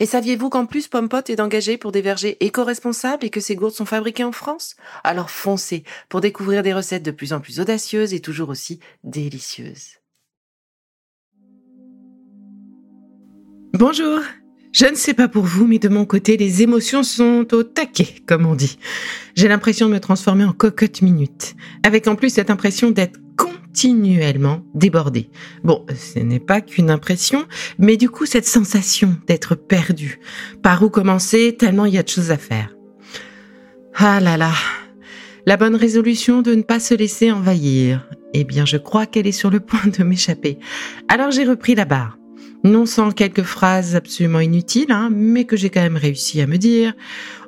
Et 0.00 0.06
saviez-vous 0.06 0.50
qu'en 0.50 0.66
plus 0.66 0.88
Pompot 0.88 1.22
est 1.28 1.40
engagé 1.40 1.76
pour 1.76 1.92
des 1.92 2.02
vergers 2.02 2.36
éco-responsables 2.40 3.24
et 3.24 3.30
que 3.30 3.40
ces 3.40 3.56
gourdes 3.56 3.74
sont 3.74 3.84
fabriquées 3.84 4.24
en 4.24 4.32
France? 4.32 4.76
Alors 5.04 5.30
foncez 5.30 5.84
pour 6.08 6.20
découvrir 6.20 6.62
des 6.62 6.72
recettes 6.72 7.04
de 7.04 7.10
plus 7.10 7.32
en 7.32 7.40
plus 7.40 7.60
audacieuses 7.60 8.14
et 8.14 8.20
toujours 8.20 8.48
aussi 8.48 8.80
délicieuses. 9.04 9.98
Bonjour 13.72 14.20
je 14.74 14.86
ne 14.86 14.96
sais 14.96 15.14
pas 15.14 15.28
pour 15.28 15.44
vous, 15.44 15.68
mais 15.68 15.78
de 15.78 15.88
mon 15.88 16.04
côté, 16.04 16.36
les 16.36 16.62
émotions 16.62 17.04
sont 17.04 17.46
au 17.52 17.62
taquet, 17.62 18.16
comme 18.26 18.44
on 18.44 18.56
dit. 18.56 18.76
J'ai 19.36 19.46
l'impression 19.46 19.86
de 19.86 19.94
me 19.94 20.00
transformer 20.00 20.44
en 20.44 20.52
cocotte 20.52 21.00
minute, 21.00 21.54
avec 21.84 22.08
en 22.08 22.16
plus 22.16 22.30
cette 22.30 22.50
impression 22.50 22.90
d'être 22.90 23.20
continuellement 23.74 24.62
débordé. 24.74 25.30
Bon, 25.64 25.84
ce 25.96 26.20
n'est 26.20 26.38
pas 26.38 26.60
qu'une 26.60 26.90
impression, 26.90 27.44
mais 27.76 27.96
du 27.96 28.08
coup 28.08 28.24
cette 28.24 28.46
sensation 28.46 29.16
d'être 29.26 29.56
perdu. 29.56 30.20
Par 30.62 30.82
où 30.84 30.90
commencer? 30.90 31.56
Tellement 31.58 31.84
il 31.84 31.94
y 31.94 31.98
a 31.98 32.04
de 32.04 32.08
choses 32.08 32.30
à 32.30 32.36
faire. 32.36 32.76
Ah 33.96 34.20
là 34.20 34.36
là. 34.36 34.52
La 35.44 35.56
bonne 35.56 35.74
résolution 35.74 36.40
de 36.40 36.54
ne 36.54 36.62
pas 36.62 36.78
se 36.78 36.94
laisser 36.94 37.32
envahir. 37.32 38.08
Eh 38.32 38.44
bien, 38.44 38.64
je 38.64 38.76
crois 38.76 39.06
qu'elle 39.06 39.26
est 39.26 39.32
sur 39.32 39.50
le 39.50 39.60
point 39.60 39.90
de 39.98 40.04
m'échapper. 40.04 40.58
Alors 41.08 41.32
j'ai 41.32 41.44
repris 41.44 41.74
la 41.74 41.84
barre. 41.84 42.16
Non 42.62 42.86
sans 42.86 43.10
quelques 43.10 43.42
phrases 43.42 43.96
absolument 43.96 44.40
inutiles, 44.40 44.92
hein, 44.92 45.10
mais 45.12 45.44
que 45.44 45.56
j'ai 45.56 45.68
quand 45.68 45.82
même 45.82 45.96
réussi 45.96 46.40
à 46.40 46.46
me 46.46 46.58
dire 46.58 46.94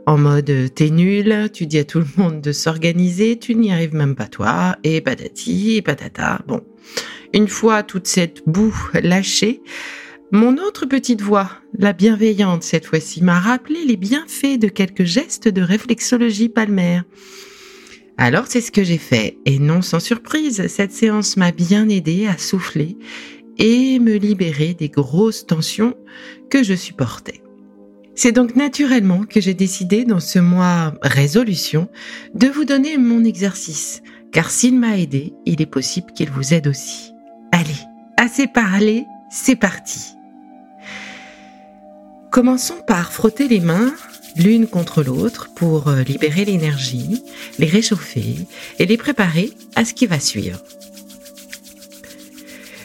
en 0.07 0.19
mode 0.19 0.73
t'es 0.75 0.91
nul, 0.91 1.51
tu 1.53 1.67
dis 1.67 1.79
à 1.79 1.85
tout 1.85 1.99
le 1.99 2.07
monde 2.17 2.41
de 2.41 2.53
s'organiser, 2.53 3.39
tu 3.39 3.57
n'y 3.57 3.73
arrives 3.73 3.95
même 3.95 4.15
pas 4.15 4.29
toi, 4.29 4.77
et 4.85 5.01
patati 5.01 5.77
et 5.77 5.83
patata. 5.83 6.41
Bon, 6.47 6.63
une 7.35 7.49
fois 7.49 7.83
toute 7.83 8.07
cette 8.07 8.43
boue 8.47 8.75
lâchée, 8.95 9.63
mon 10.31 10.59
autre 10.59 10.87
petite 10.87 11.23
voix, 11.23 11.51
la 11.77 11.93
bienveillante 11.93 12.63
cette 12.63 12.87
fois-ci, 12.87 13.23
m'a 13.23 13.41
rappelé 13.41 13.85
les 13.85 13.97
bienfaits 13.97 14.59
de 14.59 14.69
quelques 14.69 15.05
gestes 15.05 15.49
de 15.49 15.63
réflexologie 15.63 16.49
palmaire. 16.49 17.05
Alors 18.17 18.47
c'est 18.49 18.61
ce 18.61 18.73
que 18.73 18.85
j'ai 18.85 18.99
fait, 18.99 19.39
et 19.45 19.59
non 19.59 19.83
sans 19.83 20.01
surprise, 20.01 20.69
cette 20.69 20.93
séance 20.93 21.37
m'a 21.37 21.51
bien 21.51 21.89
aidé 21.89 22.27
à 22.27 22.39
souffler 22.39 22.97
et 23.59 23.99
me 23.99 24.17
libérer 24.17 24.75
des 24.75 24.89
grosses 24.89 25.47
tensions 25.47 25.95
que 26.49 26.63
je 26.63 26.75
supportais. 26.75 27.43
C'est 28.19 28.33
donc 28.33 28.57
naturellement 28.57 29.25
que 29.25 29.43
j'ai 29.43 29.53
décidé 29.53 30.07
dans 30.07 30.21
ce 30.21 30.39
mois 30.39 30.95
résolution 31.03 31.89
de 32.35 32.49
vous 32.49 32.65
donner 32.65 32.97
mon 32.97 33.23
exercice, 33.25 34.03
car 34.33 34.51
s'il 34.51 34.79
m'a 34.79 34.97
aidé, 34.99 35.35
il 35.45 35.61
est 35.61 35.67
possible 35.67 36.13
qu'il 36.13 36.31
vous 36.31 36.55
aide 36.55 36.67
aussi. 36.67 37.13
Allez, 37.53 37.77
assez 38.17 38.47
parlé, 38.47 39.05
c'est 39.31 39.55
parti. 39.55 40.15
Commençons 42.31 42.81
par 42.87 43.13
frotter 43.13 43.49
les 43.49 43.61
mains 43.61 43.93
l'une 44.37 44.67
contre 44.67 45.03
l'autre 45.03 45.51
pour 45.55 45.89
euh, 45.89 46.03
libérer 46.03 46.45
l'énergie, 46.45 47.23
les 47.59 47.67
réchauffer 47.67 48.47
et 48.79 48.87
les 48.87 48.97
préparer 48.97 49.53
à 49.75 49.85
ce 49.85 49.95
qui 49.95 50.07
va 50.07 50.21
suivre. 50.21 50.63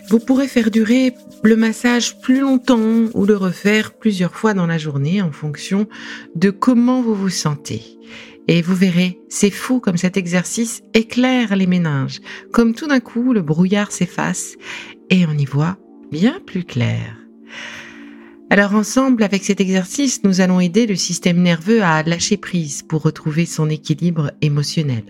Vous 0.07 0.19
pourrez 0.19 0.47
faire 0.47 0.71
durer 0.71 1.15
le 1.43 1.55
massage 1.55 2.19
plus 2.21 2.39
longtemps 2.39 3.09
ou 3.13 3.25
le 3.25 3.35
refaire 3.35 3.93
plusieurs 3.93 4.35
fois 4.35 4.53
dans 4.53 4.67
la 4.67 4.77
journée 4.77 5.21
en 5.21 5.31
fonction 5.31 5.87
de 6.35 6.49
comment 6.49 7.01
vous 7.01 7.15
vous 7.15 7.29
sentez. 7.29 7.97
Et 8.47 8.61
vous 8.61 8.75
verrez, 8.75 9.19
c'est 9.29 9.51
fou 9.51 9.79
comme 9.79 9.97
cet 9.97 10.17
exercice 10.17 10.81
éclaire 10.93 11.55
les 11.55 11.67
méninges, 11.67 12.21
comme 12.51 12.73
tout 12.73 12.87
d'un 12.87 12.99
coup 12.99 13.33
le 13.33 13.41
brouillard 13.41 13.91
s'efface 13.91 14.55
et 15.09 15.25
on 15.25 15.37
y 15.37 15.45
voit 15.45 15.77
bien 16.11 16.39
plus 16.45 16.63
clair. 16.63 17.20
Alors 18.51 18.75
ensemble, 18.75 19.23
avec 19.23 19.45
cet 19.45 19.61
exercice, 19.61 20.25
nous 20.25 20.41
allons 20.41 20.59
aider 20.59 20.85
le 20.85 20.97
système 20.97 21.41
nerveux 21.41 21.83
à 21.83 22.03
lâcher 22.03 22.35
prise 22.35 22.83
pour 22.83 23.01
retrouver 23.01 23.45
son 23.45 23.69
équilibre 23.69 24.33
émotionnel. 24.41 25.05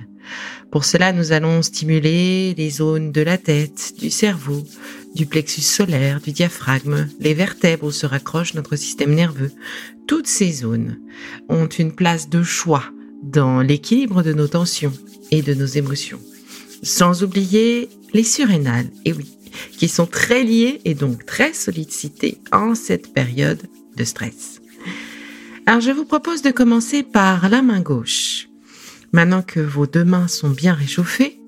Pour 0.70 0.86
cela, 0.86 1.12
nous 1.12 1.32
allons 1.32 1.64
stimuler 1.64 2.54
les 2.56 2.70
zones 2.70 3.12
de 3.12 3.22
la 3.22 3.40
tête, 3.40 3.96
du 3.98 4.12
cerveau, 4.12 4.64
du 5.16 5.26
plexus 5.26 5.62
solaire, 5.62 6.22
du 6.22 6.34
diaphragme, 6.34 7.08
les 7.20 7.34
vertèbres 7.34 7.88
où 7.88 7.92
se 7.92 8.06
raccroche 8.06 8.54
notre 8.54 8.76
système 8.76 9.16
nerveux. 9.16 9.52
Toutes 10.06 10.28
ces 10.28 10.52
zones 10.52 11.00
ont 11.50 11.66
une 11.66 11.94
place 11.94 12.30
de 12.30 12.44
choix 12.44 12.84
dans 13.24 13.62
l'équilibre 13.62 14.22
de 14.22 14.34
nos 14.34 14.50
tensions 14.50 14.94
et 15.32 15.42
de 15.42 15.56
nos 15.56 15.66
émotions. 15.66 16.20
Sans 16.84 17.24
oublier 17.24 17.90
les 18.14 18.24
surrénales, 18.24 18.92
et 19.04 19.14
oui, 19.14 19.32
qui 19.78 19.88
sont 19.88 20.06
très 20.06 20.44
liées 20.44 20.82
et 20.86 20.94
donc 20.94 21.26
très 21.26 21.54
sollicités 21.54 22.40
en 22.52 22.76
cette 22.76 23.14
période 23.14 23.62
de 23.98 24.04
stress. 24.04 24.62
Alors 25.66 25.82
je 25.82 25.92
vous 25.92 26.06
propose 26.06 26.42
de 26.42 26.52
commencer 26.52 27.04
par 27.04 27.50
la 27.50 27.62
main 27.62 27.82
gauche. 27.82 28.48
Maintenant 29.14 29.42
que 29.42 29.60
vos 29.60 29.88
deux 29.88 30.06
mains 30.06 30.28
sont 30.28 30.50
bien 30.50 30.74
réchauffées, 30.74 31.40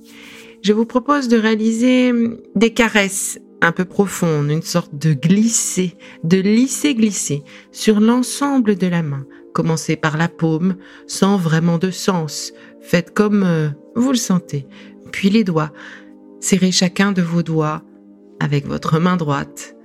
je 0.61 0.73
vous 0.73 0.85
propose 0.85 1.27
de 1.27 1.37
réaliser 1.37 2.13
des 2.55 2.73
caresses 2.73 3.39
un 3.61 3.71
peu 3.71 3.85
profondes, 3.85 4.49
une 4.49 4.61
sorte 4.61 4.95
de 4.97 5.13
glisser, 5.13 5.95
de 6.23 6.37
lisser-glisser 6.37 7.43
sur 7.71 7.99
l'ensemble 7.99 8.75
de 8.75 8.87
la 8.87 9.03
main. 9.03 9.25
Commencez 9.53 9.95
par 9.95 10.17
la 10.17 10.27
paume, 10.27 10.75
sans 11.07 11.37
vraiment 11.37 11.77
de 11.77 11.91
sens. 11.91 12.53
Faites 12.81 13.13
comme 13.13 13.43
euh, 13.43 13.69
vous 13.95 14.11
le 14.11 14.17
sentez. 14.17 14.67
Puis 15.11 15.29
les 15.29 15.43
doigts. 15.43 15.71
Serrez 16.39 16.71
chacun 16.71 17.11
de 17.11 17.21
vos 17.21 17.43
doigts 17.43 17.83
avec 18.43 18.67
votre 18.67 18.99
main 18.99 19.15
droite. 19.15 19.75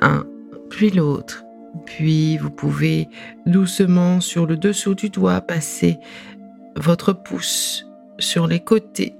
Un, 0.00 0.24
puis 0.70 0.90
l'autre. 0.90 1.44
Puis 1.84 2.38
vous 2.38 2.50
pouvez 2.50 3.06
doucement 3.46 4.20
sur 4.20 4.46
le 4.46 4.56
dessous 4.56 4.94
du 4.94 5.10
doigt 5.10 5.40
passer 5.42 5.98
votre 6.76 7.12
pouce 7.12 7.86
sur 8.18 8.46
les 8.46 8.60
côtés, 8.60 9.14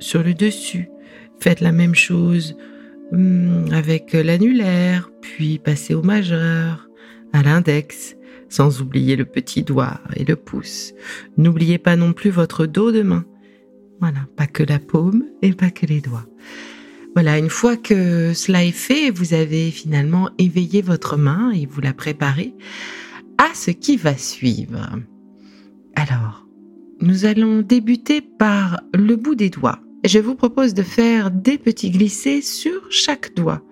sur 0.00 0.22
le 0.22 0.34
dessus. 0.34 0.90
Faites 1.40 1.60
la 1.60 1.72
même 1.72 1.94
chose 1.94 2.56
hmm, 3.12 3.72
avec 3.72 4.12
l'annulaire, 4.12 5.10
puis 5.20 5.58
passez 5.58 5.94
au 5.94 6.02
majeur, 6.02 6.88
à 7.32 7.42
l'index, 7.42 8.16
sans 8.48 8.82
oublier 8.82 9.16
le 9.16 9.24
petit 9.24 9.62
doigt 9.62 10.00
et 10.16 10.24
le 10.24 10.36
pouce. 10.36 10.92
N'oubliez 11.36 11.78
pas 11.78 11.96
non 11.96 12.12
plus 12.12 12.30
votre 12.30 12.66
dos 12.66 12.92
de 12.92 13.02
main. 13.02 13.24
Voilà, 14.00 14.26
pas 14.36 14.46
que 14.46 14.62
la 14.62 14.78
paume 14.78 15.24
et 15.40 15.52
pas 15.52 15.70
que 15.70 15.86
les 15.86 16.00
doigts. 16.00 16.26
Voilà, 17.14 17.38
une 17.38 17.50
fois 17.50 17.76
que 17.76 18.32
cela 18.34 18.64
est 18.64 18.72
fait, 18.72 19.10
vous 19.10 19.34
avez 19.34 19.70
finalement 19.70 20.30
éveillé 20.38 20.82
votre 20.82 21.16
main 21.16 21.52
et 21.52 21.64
vous 21.64 21.80
la 21.80 21.92
préparez 21.92 22.54
à 23.38 23.54
ce 23.54 23.70
qui 23.70 23.96
va 23.96 24.16
suivre. 24.16 24.90
Alors, 25.94 26.48
nous 27.00 27.24
allons 27.24 27.62
débuter 27.62 28.20
par 28.20 28.80
le 28.92 29.14
bout 29.14 29.36
des 29.36 29.48
doigts. 29.48 29.78
Je 30.04 30.18
vous 30.18 30.34
propose 30.34 30.74
de 30.74 30.82
faire 30.82 31.30
des 31.30 31.56
petits 31.56 31.90
glissés 31.90 32.42
sur 32.42 32.90
chaque 32.90 33.34
doigt, 33.34 33.62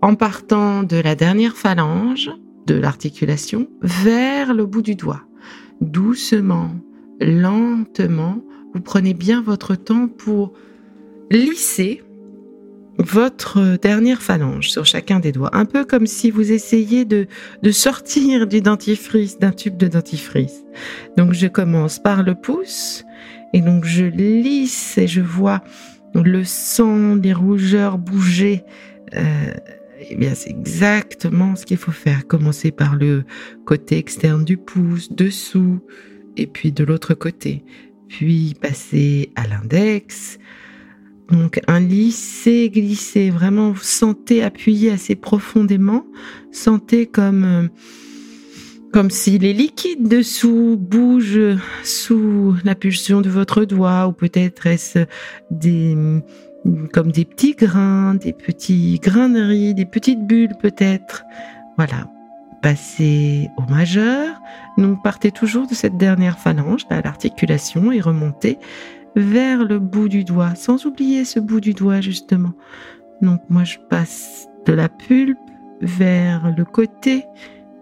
en 0.00 0.14
partant 0.14 0.82
de 0.82 0.96
la 0.96 1.14
dernière 1.14 1.56
phalange 1.56 2.30
de 2.66 2.74
l'articulation 2.74 3.68
vers 3.82 4.54
le 4.54 4.64
bout 4.64 4.82
du 4.82 4.94
doigt. 4.94 5.22
Doucement, 5.82 6.70
lentement, 7.20 8.42
vous 8.72 8.80
prenez 8.80 9.12
bien 9.12 9.42
votre 9.42 9.74
temps 9.74 10.08
pour 10.08 10.54
lisser 11.30 12.02
votre 12.98 13.78
dernière 13.80 14.22
phalange 14.22 14.70
sur 14.70 14.84
chacun 14.84 15.18
des 15.18 15.32
doigts, 15.32 15.50
un 15.54 15.64
peu 15.64 15.84
comme 15.84 16.06
si 16.06 16.30
vous 16.30 16.52
essayiez 16.52 17.04
de, 17.04 17.26
de 17.62 17.70
sortir 17.70 18.46
du 18.46 18.60
dentifrice, 18.60 19.38
d'un 19.38 19.52
tube 19.52 19.76
de 19.76 19.88
dentifrice. 19.88 20.64
Donc 21.16 21.32
je 21.32 21.46
commence 21.46 21.98
par 21.98 22.22
le 22.22 22.34
pouce 22.34 23.04
et 23.52 23.60
donc 23.60 23.84
je 23.84 24.04
lisse 24.04 24.98
et 24.98 25.06
je 25.06 25.20
vois 25.20 25.62
le 26.14 26.44
sang, 26.44 27.14
les 27.14 27.32
rougeurs 27.32 27.98
bouger, 27.98 28.62
euh, 29.14 29.54
eh 30.10 30.16
bien 30.16 30.34
c'est 30.34 30.50
exactement 30.50 31.56
ce 31.56 31.64
qu'il 31.64 31.78
faut 31.78 31.92
faire. 31.92 32.26
Commencer 32.26 32.70
par 32.70 32.96
le 32.96 33.24
côté 33.64 33.98
externe 33.98 34.44
du 34.44 34.56
pouce, 34.56 35.10
dessous, 35.12 35.80
et 36.36 36.46
puis 36.46 36.72
de 36.72 36.84
l'autre 36.84 37.14
côté. 37.14 37.64
Puis 38.08 38.54
passer 38.60 39.32
à 39.36 39.46
l'index. 39.46 40.38
Donc 41.32 41.60
un 41.66 41.80
lisser, 41.80 42.68
glisser, 42.68 43.30
vraiment 43.30 43.74
sentez 43.74 44.42
appuyer 44.42 44.92
assez 44.92 45.16
profondément. 45.16 46.04
Sentez 46.52 47.06
comme... 47.06 47.44
Euh, 47.44 47.68
comme 48.92 49.08
si 49.08 49.38
les 49.38 49.54
liquides 49.54 50.06
dessous 50.06 50.76
bougent 50.78 51.56
sous 51.82 52.54
la 52.62 52.74
pulsion 52.74 53.22
de 53.22 53.30
votre 53.30 53.64
doigt, 53.64 54.06
ou 54.06 54.12
peut-être 54.12 54.66
est-ce 54.66 55.06
des, 55.50 55.96
comme 56.92 57.10
des 57.10 57.24
petits 57.24 57.54
grains, 57.54 58.14
des 58.14 58.34
petits 58.34 58.98
grains 59.02 59.30
des 59.30 59.86
petites 59.90 60.26
bulles 60.26 60.56
peut-être. 60.60 61.24
Voilà. 61.78 62.06
Passez 62.60 63.48
au 63.56 63.62
majeur. 63.62 64.38
Donc 64.76 65.02
partez 65.02 65.32
toujours 65.32 65.66
de 65.66 65.74
cette 65.74 65.96
dernière 65.96 66.38
phalange, 66.38 66.82
à 66.90 67.00
l'articulation, 67.00 67.92
et 67.92 68.00
remontez 68.00 68.58
vers 69.16 69.64
le 69.64 69.78
bout 69.78 70.08
du 70.08 70.24
doigt, 70.24 70.54
sans 70.54 70.86
oublier 70.86 71.24
ce 71.24 71.40
bout 71.40 71.60
du 71.60 71.74
doigt 71.74 72.00
justement. 72.00 72.52
Donc 73.20 73.40
moi 73.48 73.64
je 73.64 73.78
passe 73.88 74.46
de 74.66 74.72
la 74.72 74.88
pulpe 74.88 75.38
vers 75.80 76.54
le 76.56 76.64
côté 76.64 77.26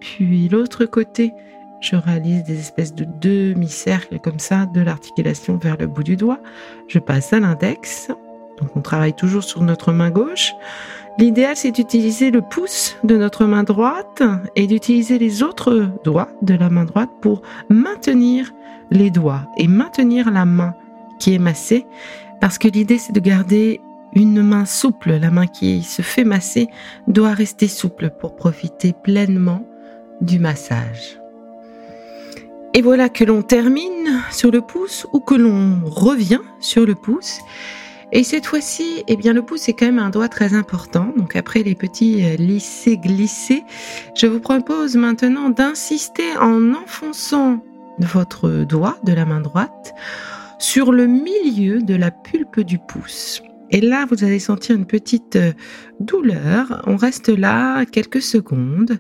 puis 0.00 0.48
l'autre 0.48 0.86
côté, 0.86 1.32
je 1.80 1.94
réalise 1.96 2.42
des 2.44 2.58
espèces 2.58 2.94
de 2.94 3.06
demi-cercles 3.20 4.18
comme 4.18 4.38
ça 4.38 4.66
de 4.66 4.80
l'articulation 4.80 5.58
vers 5.58 5.76
le 5.76 5.86
bout 5.86 6.02
du 6.02 6.16
doigt. 6.16 6.40
Je 6.88 6.98
passe 6.98 7.32
à 7.32 7.40
l'index. 7.40 8.08
Donc 8.58 8.76
on 8.76 8.80
travaille 8.80 9.14
toujours 9.14 9.44
sur 9.44 9.62
notre 9.62 9.92
main 9.92 10.10
gauche. 10.10 10.52
L'idéal, 11.18 11.56
c'est 11.56 11.70
d'utiliser 11.70 12.30
le 12.30 12.40
pouce 12.40 12.96
de 13.04 13.16
notre 13.16 13.44
main 13.44 13.62
droite 13.62 14.22
et 14.56 14.66
d'utiliser 14.66 15.18
les 15.18 15.42
autres 15.42 15.90
doigts 16.04 16.30
de 16.42 16.54
la 16.54 16.70
main 16.70 16.84
droite 16.84 17.10
pour 17.20 17.42
maintenir 17.68 18.52
les 18.90 19.10
doigts 19.10 19.46
et 19.58 19.68
maintenir 19.68 20.30
la 20.30 20.44
main 20.44 20.74
qui 21.20 21.34
est 21.34 21.38
massée. 21.38 21.86
Parce 22.40 22.58
que 22.58 22.66
l'idée, 22.66 22.98
c'est 22.98 23.12
de 23.12 23.20
garder 23.20 23.80
une 24.14 24.42
main 24.42 24.64
souple. 24.64 25.12
La 25.12 25.30
main 25.30 25.46
qui 25.46 25.82
se 25.82 26.02
fait 26.02 26.24
masser 26.24 26.68
doit 27.06 27.32
rester 27.32 27.68
souple 27.68 28.10
pour 28.10 28.34
profiter 28.34 28.92
pleinement 28.92 29.64
du 30.20 30.38
massage. 30.38 31.20
Et 32.74 32.82
voilà 32.82 33.08
que 33.08 33.24
l'on 33.24 33.42
termine 33.42 34.22
sur 34.30 34.50
le 34.50 34.60
pouce 34.60 35.06
ou 35.12 35.20
que 35.20 35.34
l'on 35.34 35.80
revient 35.84 36.40
sur 36.60 36.86
le 36.86 36.94
pouce. 36.94 37.40
Et 38.12 38.24
cette 38.24 38.46
fois-ci, 38.46 39.04
eh 39.06 39.16
bien, 39.16 39.32
le 39.32 39.42
pouce 39.42 39.68
est 39.68 39.72
quand 39.72 39.86
même 39.86 39.98
un 39.98 40.10
doigt 40.10 40.28
très 40.28 40.54
important. 40.54 41.12
Donc 41.16 41.36
après 41.36 41.62
les 41.62 41.74
petits 41.74 42.24
euh, 42.24 42.36
lissés 42.36 42.96
glissés, 42.96 43.64
je 44.16 44.26
vous 44.26 44.40
propose 44.40 44.96
maintenant 44.96 45.50
d'insister 45.50 46.36
en 46.36 46.74
enfonçant 46.74 47.60
votre 47.98 48.64
doigt 48.64 48.98
de 49.04 49.12
la 49.12 49.24
main 49.24 49.40
droite 49.40 49.94
sur 50.60 50.92
le 50.92 51.06
milieu 51.06 51.82
de 51.82 51.94
la 51.94 52.10
pulpe 52.10 52.60
du 52.60 52.78
pouce. 52.78 53.42
Et 53.70 53.80
là, 53.80 54.06
vous 54.10 54.24
allez 54.24 54.38
sentir 54.38 54.76
une 54.76 54.86
petite 54.86 55.36
euh, 55.36 55.52
douleur. 56.00 56.82
On 56.86 56.96
reste 56.96 57.28
là 57.28 57.84
quelques 57.86 58.22
secondes 58.22 58.98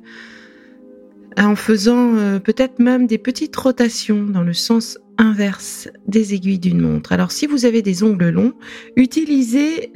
en 1.36 1.54
faisant 1.54 2.16
euh, 2.16 2.38
peut-être 2.38 2.78
même 2.78 3.06
des 3.06 3.18
petites 3.18 3.54
rotations 3.56 4.24
dans 4.24 4.42
le 4.42 4.52
sens 4.52 4.98
inverse 5.18 5.88
des 6.06 6.34
aiguilles 6.34 6.58
d'une 6.58 6.80
montre. 6.80 7.12
Alors 7.12 7.30
si 7.30 7.46
vous 7.46 7.66
avez 7.66 7.82
des 7.82 8.02
ongles 8.02 8.30
longs, 8.30 8.54
utilisez 8.96 9.92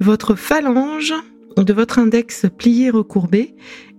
votre 0.00 0.34
phalange 0.34 1.14
de 1.56 1.72
votre 1.72 1.98
index 1.98 2.46
plié 2.58 2.90
recourbé 2.90 3.54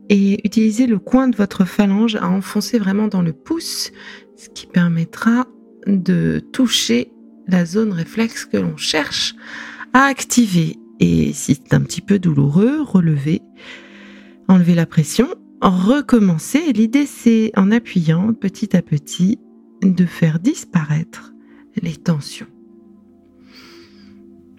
et 0.10 0.40
utilisez 0.46 0.86
le 0.86 1.00
coin 1.00 1.28
de 1.28 1.36
votre 1.36 1.66
phalange 1.66 2.16
à 2.16 2.30
enfoncer 2.30 2.78
vraiment 2.78 3.08
dans 3.08 3.24
le 3.24 3.34
pouce, 3.34 3.92
ce 4.36 4.50
qui 4.50 4.68
permettra 4.68 5.48
de 5.88 6.40
toucher 6.52 7.12
la 7.48 7.66
zone 7.66 7.94
réflexe 7.94 8.46
que 8.46 8.58
l'on 8.58 8.78
cherche 8.78 9.36
à 9.94 10.04
activer. 10.04 10.78
Et 11.00 11.32
si 11.34 11.56
c'est 11.56 11.74
un 11.74 11.82
petit 11.82 12.02
peu 12.02 12.20
douloureux, 12.20 12.82
relevez, 12.82 13.42
enlevez 14.48 14.76
la 14.76 14.86
pression 14.86 15.28
recommencer. 15.62 16.72
L'idée, 16.74 17.06
c'est 17.06 17.52
en 17.56 17.72
appuyant 17.72 18.34
petit 18.34 18.76
à 18.76 18.82
petit 18.82 19.40
de 19.82 20.06
faire 20.06 20.40
disparaître 20.40 21.34
les 21.82 21.96
tensions. 21.96 22.48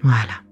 Voilà. 0.02 0.42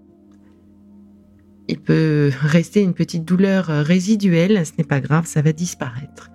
Il 1.69 1.81
peut 1.81 2.31
rester 2.40 2.81
une 2.81 2.94
petite 2.94 3.25
douleur 3.25 3.67
résiduelle, 3.67 4.64
ce 4.64 4.72
n'est 4.79 4.84
pas 4.84 5.00
grave, 5.00 5.26
ça 5.26 5.43
va 5.43 5.52
disparaître. 5.52 6.31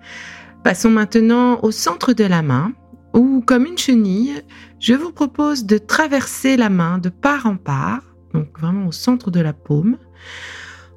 Passons 0.62 0.90
maintenant 0.90 1.60
au 1.62 1.70
centre 1.70 2.12
de 2.12 2.24
la 2.24 2.42
main, 2.42 2.72
comme 3.44 3.66
une 3.66 3.78
chenille, 3.78 4.42
je 4.80 4.94
vous 4.94 5.12
propose 5.12 5.64
de 5.64 5.78
traverser 5.78 6.56
la 6.56 6.68
main 6.68 6.98
de 6.98 7.08
part 7.08 7.46
en 7.46 7.56
part, 7.56 8.02
donc 8.34 8.58
vraiment 8.58 8.86
au 8.86 8.92
centre 8.92 9.30
de 9.30 9.40
la 9.40 9.52
paume, 9.52 9.98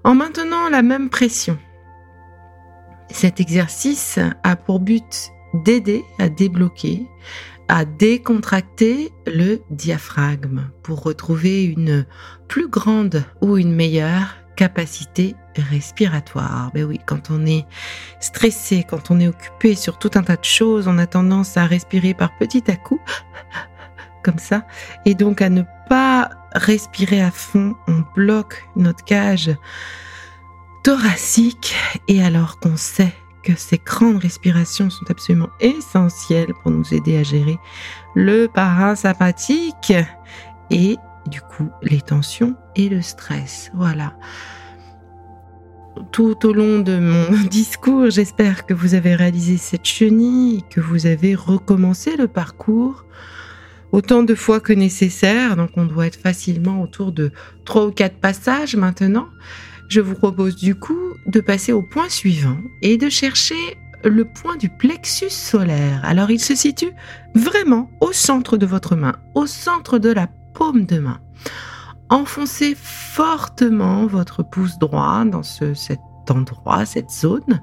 en 0.03 0.15
maintenant 0.15 0.69
la 0.69 0.81
même 0.81 1.09
pression. 1.09 1.57
Cet 3.09 3.39
exercice 3.39 4.19
a 4.43 4.55
pour 4.55 4.79
but 4.79 5.31
d'aider 5.63 6.03
à 6.19 6.29
débloquer, 6.29 7.07
à 7.67 7.85
décontracter 7.85 9.11
le 9.25 9.59
diaphragme 9.69 10.69
pour 10.83 11.03
retrouver 11.03 11.63
une 11.63 12.05
plus 12.47 12.67
grande 12.67 13.23
ou 13.41 13.57
une 13.57 13.73
meilleure 13.73 14.35
capacité 14.55 15.35
respiratoire. 15.61 16.71
Ben 16.73 16.85
oui, 16.85 16.99
quand 17.05 17.29
on 17.29 17.45
est 17.45 17.65
stressé, 18.19 18.85
quand 18.87 19.11
on 19.11 19.19
est 19.19 19.27
occupé 19.27 19.75
sur 19.75 19.97
tout 19.97 20.11
un 20.15 20.23
tas 20.23 20.37
de 20.37 20.45
choses, 20.45 20.87
on 20.87 20.97
a 20.97 21.07
tendance 21.07 21.57
à 21.57 21.65
respirer 21.65 22.13
par 22.13 22.35
petits 22.37 22.63
à 22.67 22.75
coups, 22.75 23.01
comme 24.23 24.39
ça, 24.39 24.65
et 25.05 25.15
donc 25.15 25.41
à 25.41 25.49
ne 25.49 25.63
pas 25.89 26.29
respirer 26.53 27.21
à 27.21 27.31
fond. 27.31 27.75
On 27.87 28.03
bloque 28.15 28.63
notre 28.75 29.03
cage 29.03 29.51
thoracique 30.83 31.75
et 32.07 32.23
alors 32.23 32.59
qu'on 32.59 32.77
sait 32.77 33.13
que 33.43 33.55
ces 33.55 33.77
grandes 33.77 34.17
respirations 34.17 34.89
sont 34.89 35.09
absolument 35.09 35.49
essentielles 35.59 36.53
pour 36.61 36.71
nous 36.71 36.93
aider 36.93 37.17
à 37.17 37.23
gérer 37.23 37.57
le 38.15 38.47
parasympathique 38.47 39.93
et 40.71 40.97
du 41.27 41.41
coup 41.41 41.69
les 41.81 42.01
tensions 42.01 42.55
et 42.75 42.89
le 42.89 43.01
stress. 43.01 43.71
Voilà. 43.75 44.13
Tout 46.11 46.45
au 46.45 46.53
long 46.53 46.79
de 46.79 46.97
mon 46.99 47.31
discours, 47.49 48.09
j'espère 48.09 48.65
que 48.65 48.73
vous 48.73 48.93
avez 48.93 49.15
réalisé 49.15 49.57
cette 49.57 49.85
chenille, 49.85 50.63
que 50.69 50.81
vous 50.81 51.05
avez 51.05 51.35
recommencé 51.35 52.15
le 52.17 52.27
parcours 52.27 53.05
autant 53.91 54.23
de 54.23 54.35
fois 54.35 54.59
que 54.59 54.73
nécessaire. 54.73 55.55
Donc 55.55 55.71
on 55.77 55.85
doit 55.85 56.07
être 56.07 56.19
facilement 56.19 56.81
autour 56.81 57.11
de 57.11 57.31
trois 57.63 57.85
ou 57.85 57.91
quatre 57.91 58.17
passages 58.17 58.75
maintenant. 58.75 59.27
Je 59.87 60.01
vous 60.01 60.15
propose 60.15 60.55
du 60.55 60.75
coup 60.75 60.99
de 61.27 61.39
passer 61.39 61.71
au 61.71 61.81
point 61.81 62.09
suivant 62.09 62.57
et 62.81 62.97
de 62.97 63.09
chercher 63.09 63.77
le 64.03 64.25
point 64.25 64.57
du 64.57 64.69
plexus 64.69 65.29
solaire. 65.29 66.01
Alors 66.03 66.29
il 66.31 66.39
se 66.39 66.55
situe 66.55 66.91
vraiment 67.33 67.89
au 68.01 68.11
centre 68.11 68.57
de 68.57 68.65
votre 68.65 68.95
main, 68.95 69.15
au 69.33 69.45
centre 69.45 69.97
de 69.99 70.09
la 70.09 70.27
paume 70.53 70.85
de 70.85 70.99
main. 70.99 71.19
Enfoncez 72.09 72.75
fortement 72.75 74.05
votre 74.05 74.43
pouce 74.43 74.77
droit 74.77 75.25
dans 75.25 75.43
cet 75.43 75.99
endroit, 76.29 76.85
cette 76.85 77.11
zone, 77.11 77.61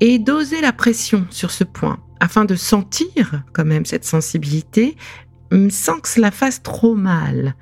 et 0.00 0.18
dosez 0.18 0.60
la 0.60 0.72
pression 0.72 1.26
sur 1.30 1.50
ce 1.50 1.64
point 1.64 1.98
afin 2.20 2.44
de 2.44 2.54
sentir 2.54 3.42
quand 3.52 3.64
même 3.64 3.86
cette 3.86 4.04
sensibilité 4.04 4.96
sans 5.70 6.00
que 6.00 6.08
cela 6.08 6.30
fasse 6.30 6.62
trop 6.62 6.94
mal. 6.94 7.54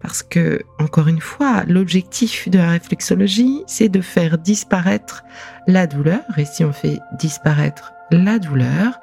Parce 0.00 0.22
que, 0.22 0.62
encore 0.78 1.08
une 1.08 1.20
fois, 1.20 1.64
l'objectif 1.66 2.48
de 2.48 2.58
la 2.58 2.70
réflexologie, 2.70 3.62
c'est 3.66 3.88
de 3.88 4.00
faire 4.00 4.38
disparaître 4.38 5.24
la 5.66 5.86
douleur. 5.86 6.20
Et 6.36 6.44
si 6.44 6.64
on 6.64 6.72
fait 6.72 7.00
disparaître 7.18 7.92
la 8.10 8.38
douleur, 8.38 9.00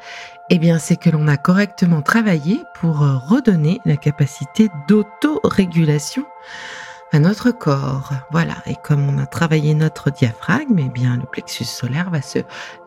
eh 0.49 0.59
bien, 0.59 0.77
c'est 0.79 0.97
que 0.97 1.09
l'on 1.09 1.27
a 1.27 1.37
correctement 1.37 2.01
travaillé 2.01 2.63
pour 2.75 2.99
redonner 2.99 3.79
la 3.85 3.97
capacité 3.97 4.69
d'autorégulation 4.87 6.25
à 7.13 7.19
notre 7.19 7.51
corps. 7.51 8.09
Voilà. 8.31 8.55
Et 8.65 8.75
comme 8.75 9.07
on 9.07 9.19
a 9.19 9.27
travaillé 9.27 9.75
notre 9.75 10.09
diaphragme, 10.09 10.79
eh 10.79 10.89
bien, 10.89 11.15
le 11.15 11.23
plexus 11.31 11.63
solaire 11.63 12.09
va 12.09 12.21
se 12.23 12.39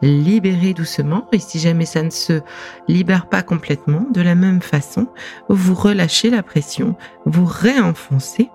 libérer 0.02 0.74
doucement. 0.74 1.28
Et 1.32 1.38
si 1.38 1.60
jamais 1.60 1.86
ça 1.86 2.02
ne 2.02 2.10
se 2.10 2.42
libère 2.88 3.28
pas 3.28 3.42
complètement, 3.42 4.04
de 4.12 4.20
la 4.20 4.34
même 4.34 4.60
façon, 4.60 5.06
vous 5.48 5.74
relâchez 5.74 6.28
la 6.28 6.42
pression, 6.42 6.96
vous 7.24 7.46
réenfoncez. 7.46 8.50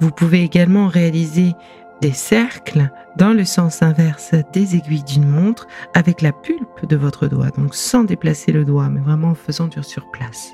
Vous 0.00 0.10
pouvez 0.10 0.42
également 0.42 0.88
réaliser 0.88 1.54
des 2.00 2.12
cercles 2.12 2.90
dans 3.16 3.32
le 3.32 3.44
sens 3.44 3.82
inverse 3.82 4.32
des 4.52 4.76
aiguilles 4.76 5.04
d'une 5.04 5.28
montre 5.28 5.66
avec 5.94 6.20
la 6.20 6.32
pulpe 6.32 6.86
de 6.86 6.96
votre 6.96 7.26
doigt, 7.26 7.50
donc 7.50 7.74
sans 7.74 8.04
déplacer 8.04 8.52
le 8.52 8.64
doigt, 8.64 8.88
mais 8.88 9.00
vraiment 9.00 9.28
en 9.28 9.34
faisant 9.34 9.66
dur 9.66 9.84
sur 9.84 10.10
place. 10.10 10.52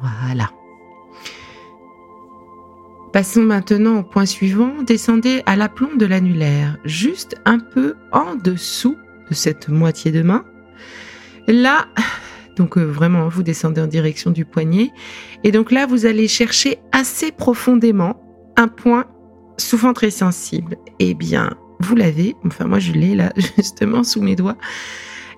Voilà. 0.00 0.50
Passons 3.12 3.42
maintenant 3.42 4.00
au 4.00 4.02
point 4.02 4.26
suivant. 4.26 4.82
Descendez 4.82 5.42
à 5.46 5.56
l'aplomb 5.56 5.96
de 5.96 6.04
l'annulaire, 6.04 6.76
juste 6.84 7.36
un 7.46 7.58
peu 7.58 7.94
en 8.12 8.34
dessous 8.34 8.96
de 9.30 9.34
cette 9.34 9.68
moitié 9.68 10.12
de 10.12 10.22
main. 10.22 10.44
Là, 11.48 11.86
donc 12.56 12.76
euh, 12.76 12.84
vraiment, 12.84 13.28
vous 13.28 13.42
descendez 13.42 13.80
en 13.80 13.86
direction 13.86 14.30
du 14.30 14.44
poignet. 14.44 14.90
Et 15.44 15.52
donc 15.52 15.70
là, 15.70 15.86
vous 15.86 16.04
allez 16.04 16.28
chercher 16.28 16.78
assez 16.92 17.32
profondément 17.32 18.20
un 18.56 18.68
point 18.68 19.06
souvent 19.58 19.92
très 19.92 20.10
sensible. 20.10 20.76
Eh 20.98 21.14
bien, 21.14 21.50
vous 21.80 21.94
l'avez. 21.94 22.36
Enfin, 22.44 22.66
moi, 22.66 22.78
je 22.78 22.92
l'ai 22.92 23.14
là, 23.14 23.32
justement, 23.56 24.04
sous 24.04 24.22
mes 24.22 24.36
doigts. 24.36 24.56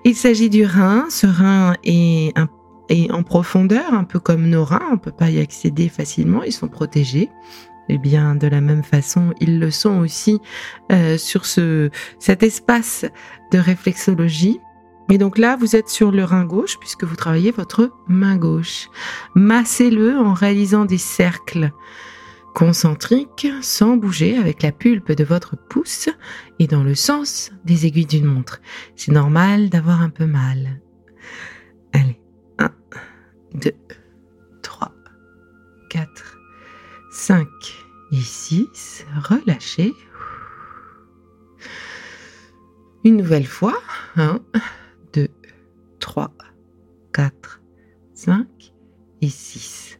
Il 0.05 0.15
s'agit 0.15 0.49
du 0.49 0.65
rein. 0.65 1.05
Ce 1.09 1.27
rein 1.27 1.75
est, 1.83 2.33
en 3.11 3.23
profondeur, 3.23 3.93
un 3.93 4.03
peu 4.03 4.19
comme 4.19 4.49
nos 4.49 4.63
reins. 4.63 4.89
On 4.91 4.97
peut 4.97 5.11
pas 5.11 5.29
y 5.29 5.39
accéder 5.39 5.89
facilement. 5.89 6.43
Ils 6.43 6.53
sont 6.53 6.67
protégés. 6.67 7.29
Eh 7.89 7.97
bien, 7.97 8.35
de 8.35 8.47
la 8.47 8.61
même 8.61 8.83
façon, 8.83 9.33
ils 9.39 9.59
le 9.59 9.71
sont 9.71 9.97
aussi 9.97 10.39
euh, 10.91 11.17
sur 11.17 11.45
ce, 11.45 11.89
cet 12.19 12.43
espace 12.43 13.05
de 13.51 13.57
réflexologie. 13.57 14.59
Et 15.11 15.17
donc 15.17 15.39
là, 15.39 15.55
vous 15.55 15.75
êtes 15.75 15.89
sur 15.89 16.11
le 16.11 16.23
rein 16.23 16.45
gauche 16.45 16.77
puisque 16.79 17.03
vous 17.03 17.15
travaillez 17.15 17.49
votre 17.49 17.91
main 18.07 18.37
gauche. 18.37 18.89
Massez-le 19.33 20.19
en 20.19 20.33
réalisant 20.33 20.85
des 20.85 20.99
cercles 20.99 21.71
concentriques 22.53 23.47
sans 23.61 23.97
bouger 23.97 24.37
avec 24.37 24.63
la 24.63 24.71
pulpe 24.71 25.11
de 25.11 25.23
votre 25.23 25.55
pouce 25.55 26.09
et 26.59 26.67
dans 26.67 26.83
le 26.83 26.95
sens 26.95 27.51
des 27.65 27.85
aiguilles 27.85 28.05
d'une 28.05 28.25
montre. 28.25 28.61
C'est 28.95 29.11
normal 29.11 29.69
d'avoir 29.69 30.01
un 30.01 30.09
peu 30.09 30.25
mal. 30.25 30.81
Allez, 31.93 32.19
1, 32.57 32.69
2, 33.55 33.71
3, 34.61 34.93
4, 35.89 36.37
5 37.11 37.47
et 38.11 38.15
6. 38.15 39.05
Relâchez. 39.15 39.93
Une 43.03 43.17
nouvelle 43.17 43.47
fois. 43.47 43.79
1, 44.15 44.39
2, 45.13 45.27
3, 45.99 46.33
4, 47.13 47.61
5 48.13 48.47
et 49.21 49.29
6. 49.29 49.98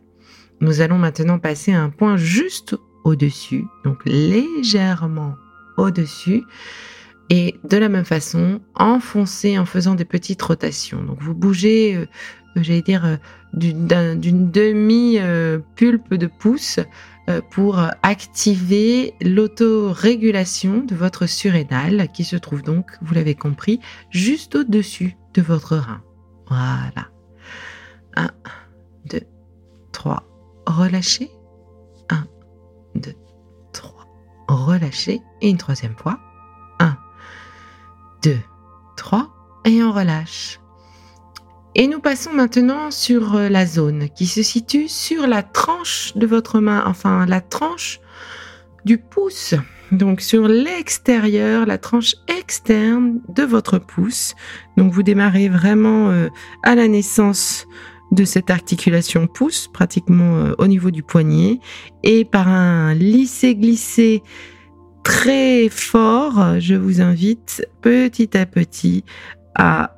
Nous 0.62 0.82
allons 0.82 0.98
maintenant 0.98 1.40
passer 1.40 1.74
à 1.74 1.82
un 1.82 1.90
point 1.90 2.18
juste 2.18 2.76
au-dessus, 3.04 3.66
donc 3.86 4.04
légèrement 4.06 5.36
au-dessus. 5.78 6.44
Et 7.30 7.60
de 7.64 7.78
la 7.78 7.90
même 7.90 8.06
façon, 8.06 8.60
enfoncer 8.76 9.60
en 9.60 9.66
faisant 9.66 9.94
des 9.96 10.06
petites 10.06 10.42
rotations. 10.42 11.04
Donc 11.04 11.22
vous 11.22 11.36
bougez, 11.36 11.96
euh, 11.96 12.08
j'allais 12.56 12.82
dire, 12.82 13.06
euh, 13.06 13.18
d'une 13.54 14.52
demi-pulpe 14.52 16.14
de 16.16 16.28
pouce 16.28 16.80
euh, 17.30 17.42
pour 17.52 17.80
activer 18.02 19.14
l'autorégulation 19.22 20.80
de 20.80 20.96
votre 20.96 21.28
surrénal 21.28 22.08
qui 22.12 22.24
se 22.24 22.36
trouve 22.36 22.64
donc, 22.64 22.92
vous 23.02 23.14
l'avez 23.14 23.36
compris, 23.36 23.80
juste 24.10 24.56
au-dessus 24.56 25.16
de 25.36 25.44
votre 25.44 25.78
rein. 25.78 26.02
Voilà. 26.48 27.10
1, 28.16 28.32
2, 29.06 29.22
3. 29.92 30.39
Relâchez. 30.70 31.32
1, 32.10 32.26
2, 32.94 33.14
3. 33.74 34.06
Relâchez. 34.48 35.20
Et 35.42 35.50
une 35.50 35.58
troisième 35.58 35.96
fois. 35.98 36.20
1, 36.80 36.96
2, 38.22 38.38
3. 38.96 39.30
Et 39.66 39.82
on 39.82 39.92
relâche. 39.92 40.60
Et 41.74 41.88
nous 41.88 42.00
passons 42.00 42.34
maintenant 42.34 42.92
sur 42.92 43.36
euh, 43.36 43.50
la 43.50 43.66
zone 43.66 44.10
qui 44.10 44.28
se 44.28 44.44
situe 44.44 44.88
sur 44.88 45.26
la 45.26 45.42
tranche 45.42 46.16
de 46.16 46.28
votre 46.28 46.60
main, 46.60 46.84
enfin 46.86 47.26
la 47.26 47.42
tranche 47.42 48.00
du 48.86 49.00
pouce. 49.00 49.56
Donc 49.92 50.22
sur 50.22 50.48
l'extérieur, 50.48 51.66
la 51.66 51.80
tranche 51.80 52.14
externe 52.28 53.22
de 53.28 53.42
votre 53.42 53.80
pouce. 53.80 54.36
Donc 54.78 54.94
vous 54.94 55.04
démarrez 55.04 55.50
vraiment 55.50 56.10
euh, 56.12 56.30
à 56.62 56.76
la 56.76 56.88
naissance 56.88 57.66
de 58.12 58.26
cette 58.26 58.50
articulation 58.50 59.28
pouce, 59.28 59.70
pratiquement 59.72 60.38
euh, 60.38 60.54
au 60.58 60.68
niveau 60.68 60.92
du 60.92 61.04
poignet, 61.04 61.60
et 62.04 62.26
par 62.26 62.48
un 62.48 62.94
lisser-glisser 62.94 64.24
très 65.04 65.70
fort, 65.70 66.60
je 66.60 66.76
vous 66.76 67.02
invite 67.02 67.68
petit 67.82 68.38
à 68.38 68.46
petit 68.46 69.04
à 69.56 69.96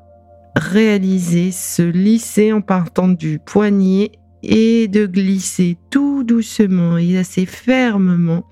réaliser 0.55 1.51
ce 1.51 1.81
lisser 1.81 2.51
en 2.51 2.61
partant 2.61 3.07
du 3.07 3.39
poignet 3.39 4.11
et 4.43 4.87
de 4.87 5.05
glisser 5.05 5.77
tout 5.89 6.23
doucement 6.23 6.97
et 6.97 7.17
assez 7.17 7.45
fermement 7.45 8.45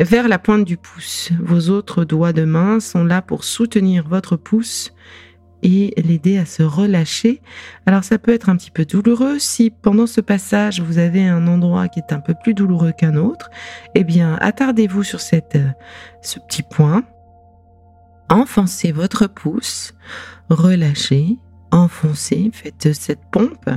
vers 0.00 0.28
la 0.28 0.38
pointe 0.38 0.64
du 0.64 0.76
pouce. 0.76 1.30
Vos 1.40 1.70
autres 1.70 2.04
doigts 2.04 2.32
de 2.32 2.44
main 2.44 2.80
sont 2.80 3.04
là 3.04 3.22
pour 3.22 3.44
soutenir 3.44 4.08
votre 4.08 4.36
pouce 4.36 4.92
l'aider 5.68 6.38
à 6.38 6.46
se 6.46 6.62
relâcher. 6.62 7.40
Alors 7.86 8.04
ça 8.04 8.18
peut 8.18 8.32
être 8.32 8.48
un 8.48 8.56
petit 8.56 8.70
peu 8.70 8.84
douloureux 8.84 9.38
si 9.38 9.70
pendant 9.70 10.06
ce 10.06 10.20
passage 10.20 10.80
vous 10.80 10.98
avez 10.98 11.26
un 11.26 11.46
endroit 11.46 11.88
qui 11.88 12.00
est 12.00 12.12
un 12.12 12.20
peu 12.20 12.34
plus 12.34 12.54
douloureux 12.54 12.92
qu'un 12.92 13.16
autre. 13.16 13.50
Eh 13.94 14.04
bien, 14.04 14.36
attardez-vous 14.40 15.02
sur 15.02 15.20
cette, 15.20 15.58
ce 16.22 16.38
petit 16.38 16.62
point. 16.62 17.04
Enfoncez 18.28 18.92
votre 18.92 19.26
pouce 19.26 19.94
relâchez, 20.50 21.38
enfoncez, 21.70 22.50
faites 22.52 22.92
cette 22.92 23.24
pompe 23.30 23.70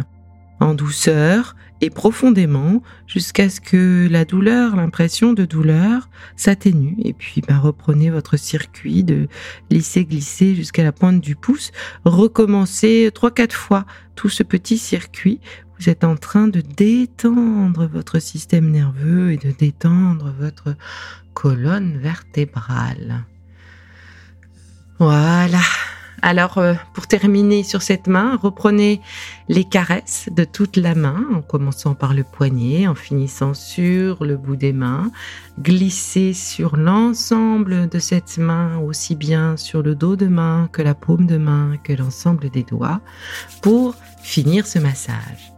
en 0.60 0.74
douceur 0.74 1.56
et 1.82 1.90
profondément 1.90 2.82
jusqu'à 3.06 3.50
ce 3.50 3.62
que 3.62 4.08
la 4.10 4.26
douleur, 4.26 4.76
l'impression 4.76 5.34
de 5.34 5.46
douleur 5.46 6.10
s'atténue 6.36 6.96
et 7.04 7.14
puis 7.14 7.42
bah, 7.48 7.60
reprenez 7.60 8.10
votre 8.10 8.38
circuit 8.38 9.04
de 9.04 9.28
lisser-glisser 9.70 10.56
jusqu'à 10.56 10.84
la 10.84 10.92
pointe 10.92 11.22
du 11.22 11.36
pouce. 11.36 11.72
Recommencez 12.06 13.12
trois 13.14 13.32
quatre 13.32 13.56
fois 13.56 13.86
tout 14.16 14.30
ce 14.30 14.44
petit 14.44 14.78
circuit. 14.78 15.40
Vous 15.80 15.90
êtes 15.90 16.04
en 16.04 16.16
train 16.16 16.48
de 16.48 16.62
détendre 16.62 17.88
votre 17.88 18.20
système 18.20 18.72
nerveux 18.72 19.32
et 19.32 19.38
de 19.38 19.52
détendre 19.52 20.34
votre 20.40 20.76
colonne 21.36 22.00
vertébrale. 22.00 23.26
Voilà. 24.98 25.62
Alors, 26.24 26.58
euh, 26.58 26.74
pour 26.94 27.06
terminer 27.06 27.64
sur 27.64 27.84
cette 27.84 28.08
main, 28.08 28.40
reprenez 28.42 29.02
les 29.50 29.64
caresses 29.64 30.30
de 30.32 30.44
toute 30.46 30.76
la 30.76 30.96
main, 30.96 31.24
en 31.34 31.42
commençant 31.42 31.94
par 31.94 32.16
le 32.16 32.24
poignet, 32.24 32.88
en 32.88 32.96
finissant 32.96 33.54
sur 33.54 34.26
le 34.26 34.36
bout 34.36 34.56
des 34.56 34.74
mains. 34.74 35.12
Glissez 35.62 36.34
sur 36.34 36.76
l'ensemble 36.76 37.88
de 37.88 38.00
cette 38.00 38.40
main, 38.40 38.80
aussi 38.80 39.16
bien 39.16 39.58
sur 39.58 39.84
le 39.84 39.94
dos 39.94 40.16
de 40.16 40.26
main 40.26 40.70
que 40.72 40.82
la 40.82 40.96
paume 40.96 41.28
de 41.28 41.38
main, 41.38 41.78
que 41.84 41.94
l'ensemble 41.94 42.50
des 42.50 42.64
doigts, 42.64 43.00
pour 43.62 43.96
finir 44.24 44.66
ce 44.66 44.80
massage. 44.80 45.54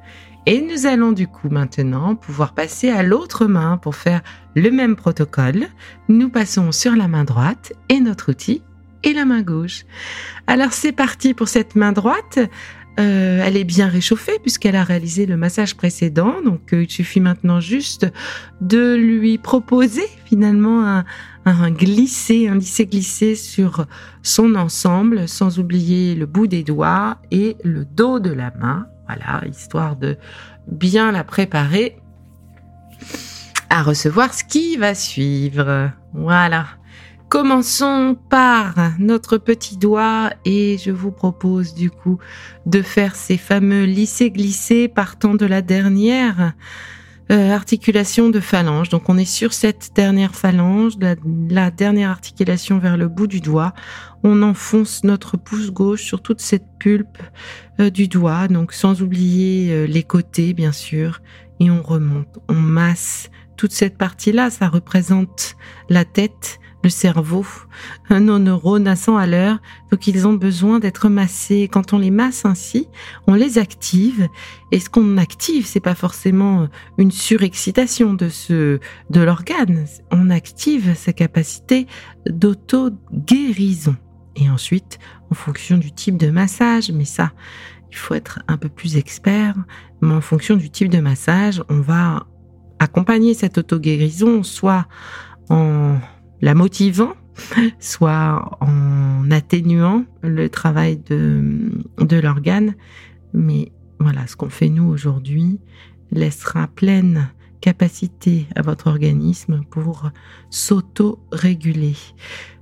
Et 0.45 0.61
nous 0.61 0.85
allons 0.87 1.11
du 1.11 1.27
coup 1.27 1.49
maintenant 1.49 2.15
pouvoir 2.15 2.53
passer 2.53 2.89
à 2.89 3.03
l'autre 3.03 3.45
main 3.45 3.77
pour 3.77 3.95
faire 3.95 4.21
le 4.55 4.71
même 4.71 4.95
protocole. 4.95 5.67
Nous 6.07 6.29
passons 6.29 6.71
sur 6.71 6.95
la 6.95 7.07
main 7.07 7.23
droite 7.23 7.73
et 7.87 7.99
notre 7.99 8.31
outil 8.31 8.61
et 9.03 9.13
la 9.13 9.25
main 9.25 9.41
gauche. 9.41 9.85
Alors 10.47 10.73
c'est 10.73 10.91
parti 10.91 11.33
pour 11.33 11.47
cette 11.47 11.75
main 11.75 11.91
droite. 11.91 12.39
Euh, 12.99 13.41
elle 13.45 13.55
est 13.55 13.63
bien 13.63 13.87
réchauffée 13.87 14.39
puisqu'elle 14.41 14.75
a 14.75 14.83
réalisé 14.83 15.25
le 15.25 15.37
massage 15.37 15.75
précédent. 15.75 16.41
Donc 16.43 16.73
euh, 16.73 16.83
il 16.83 16.89
suffit 16.89 17.21
maintenant 17.21 17.59
juste 17.59 18.07
de 18.59 18.95
lui 18.95 19.37
proposer 19.37 20.05
finalement 20.25 20.85
un, 20.85 21.05
un 21.45 21.71
glisser, 21.71 22.47
un 22.47 22.55
lisser 22.55 22.85
glissé 22.85 23.35
sur 23.35 23.85
son 24.21 24.55
ensemble 24.55 25.27
sans 25.27 25.59
oublier 25.59 26.15
le 26.15 26.25
bout 26.25 26.47
des 26.47 26.63
doigts 26.63 27.17
et 27.31 27.55
le 27.63 27.85
dos 27.85 28.19
de 28.19 28.31
la 28.31 28.51
main. 28.59 28.87
Voilà, 29.07 29.47
histoire 29.47 29.95
de 29.95 30.17
bien 30.67 31.11
la 31.11 31.23
préparer 31.23 31.97
à 33.69 33.81
recevoir 33.81 34.33
ce 34.33 34.43
qui 34.43 34.77
va 34.77 34.93
suivre. 34.93 35.91
Voilà. 36.13 36.65
Commençons 37.29 38.17
par 38.31 38.73
notre 38.97 39.37
petit 39.37 39.77
doigt 39.77 40.31
et 40.45 40.79
je 40.79 40.89
vous 40.89 41.11
propose 41.11 41.75
du 41.75 41.91
coup 41.91 42.17
de 42.65 42.81
faire 42.81 43.15
ces 43.15 43.37
fameux 43.37 43.83
lisser-glisser 43.83 44.87
partant 44.87 45.35
de 45.35 45.45
la 45.45 45.61
dernière 45.61 46.53
euh, 47.31 47.51
articulation 47.51 48.29
de 48.29 48.39
phalange. 48.39 48.89
Donc 48.89 49.09
on 49.09 49.17
est 49.19 49.25
sur 49.25 49.53
cette 49.53 49.91
dernière 49.95 50.33
phalange, 50.33 50.93
la, 51.51 51.69
dernière 51.69 52.09
articulation 52.09 52.79
vers 52.79 52.97
le 52.97 53.07
bout 53.07 53.27
du 53.27 53.41
doigt. 53.41 53.75
On 54.23 54.41
enfonce 54.41 55.03
notre 55.03 55.37
pouce 55.37 55.69
gauche 55.69 56.01
sur 56.01 56.23
toute 56.23 56.41
cette 56.41 56.65
pulpe 56.79 57.19
euh, 57.79 57.91
du 57.91 58.07
doigt, 58.07 58.47
donc 58.47 58.73
sans 58.73 59.03
oublier 59.03 59.71
euh, 59.71 59.85
les 59.85 60.01
côtés 60.01 60.55
bien 60.55 60.71
sûr, 60.71 61.21
et 61.59 61.69
on 61.69 61.83
remonte, 61.83 62.39
on 62.47 62.55
masse 62.55 63.29
toute 63.55 63.71
cette 63.71 63.99
partie-là. 63.99 64.49
Ça 64.49 64.67
représente 64.67 65.55
la 65.89 66.05
tête 66.05 66.59
le 66.83 66.89
cerveau, 66.89 67.45
nos 68.09 68.39
neurones 68.39 68.87
à 68.87 68.95
100 68.95 69.17
à 69.17 69.27
l'heure, 69.27 69.59
donc 69.91 70.07
ils 70.07 70.25
ont 70.27 70.33
besoin 70.33 70.79
d'être 70.79 71.09
massés. 71.09 71.67
Quand 71.71 71.93
on 71.93 71.97
les 71.97 72.11
masse 72.11 72.45
ainsi, 72.45 72.87
on 73.27 73.33
les 73.33 73.57
active. 73.57 74.27
Et 74.71 74.79
ce 74.79 74.89
qu'on 74.89 75.17
active, 75.17 75.65
c'est 75.65 75.79
pas 75.79 75.95
forcément 75.95 76.67
une 76.97 77.11
surexcitation 77.11 78.13
de 78.13 78.29
ce, 78.29 78.79
de 79.09 79.21
l'organe. 79.21 79.85
On 80.11 80.29
active 80.29 80.95
sa 80.95 81.11
capacité 81.11 81.87
d'auto-guérison. 82.27 83.95
Et 84.35 84.49
ensuite, 84.49 84.99
en 85.31 85.35
fonction 85.35 85.77
du 85.77 85.91
type 85.91 86.17
de 86.17 86.29
massage, 86.29 86.91
mais 86.91 87.05
ça, 87.05 87.33
il 87.91 87.97
faut 87.97 88.13
être 88.13 88.39
un 88.47 88.57
peu 88.57 88.69
plus 88.69 88.95
expert, 88.95 89.55
mais 90.01 90.13
en 90.13 90.21
fonction 90.21 90.55
du 90.55 90.69
type 90.69 90.89
de 90.89 90.99
massage, 90.99 91.61
on 91.69 91.81
va 91.81 92.27
accompagner 92.79 93.33
cette 93.33 93.57
auto-guérison 93.57 94.43
soit 94.43 94.87
en 95.49 95.97
la 96.41 96.53
motivant, 96.53 97.13
soit 97.79 98.57
en 98.61 99.29
atténuant 99.31 100.05
le 100.21 100.49
travail 100.49 100.97
de, 100.97 102.21
l'organe. 102.21 102.75
Mais 103.33 103.71
voilà, 103.99 104.27
ce 104.27 104.35
qu'on 104.35 104.49
fait 104.49 104.69
nous 104.69 104.87
aujourd'hui 104.89 105.59
laissera 106.11 106.67
pleine 106.67 107.29
capacité 107.61 108.47
à 108.55 108.61
votre 108.61 108.87
organisme 108.87 109.61
pour 109.69 110.09
s'auto-réguler. 110.49 111.95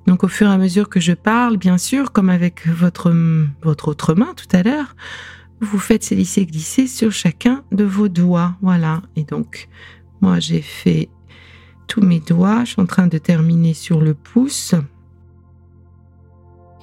Donc 0.08 0.24
au 0.24 0.28
fur 0.28 0.48
et 0.48 0.52
à 0.52 0.58
mesure 0.58 0.90
que 0.90 1.00
je 1.00 1.14
parle, 1.14 1.58
bien 1.58 1.78
sûr, 1.78 2.12
comme 2.12 2.30
avec 2.30 2.68
votre, 2.68 3.14
votre 3.62 3.90
autre 3.90 4.16
main 4.16 4.34
tout 4.36 4.48
à 4.56 4.64
l'heure, 4.64 4.96
vous 5.60 5.80
faites 5.80 6.04
ces 6.04 6.16
lissés 6.16 6.46
glisser 6.46 6.88
sur 6.88 7.12
chacun 7.12 7.64
de 7.72 7.84
vos 7.84 8.08
doigts. 8.08 8.56
Voilà. 8.62 9.02
Et 9.16 9.24
donc, 9.24 9.70
moi, 10.22 10.40
j'ai 10.40 10.62
fait 10.62 11.10
tous 11.88 12.02
mes 12.02 12.20
doigts. 12.20 12.64
Je 12.64 12.72
suis 12.72 12.82
en 12.82 12.86
train 12.86 13.08
de 13.08 13.18
terminer 13.18 13.74
sur 13.74 14.02
le 14.02 14.14
pouce. 14.14 14.76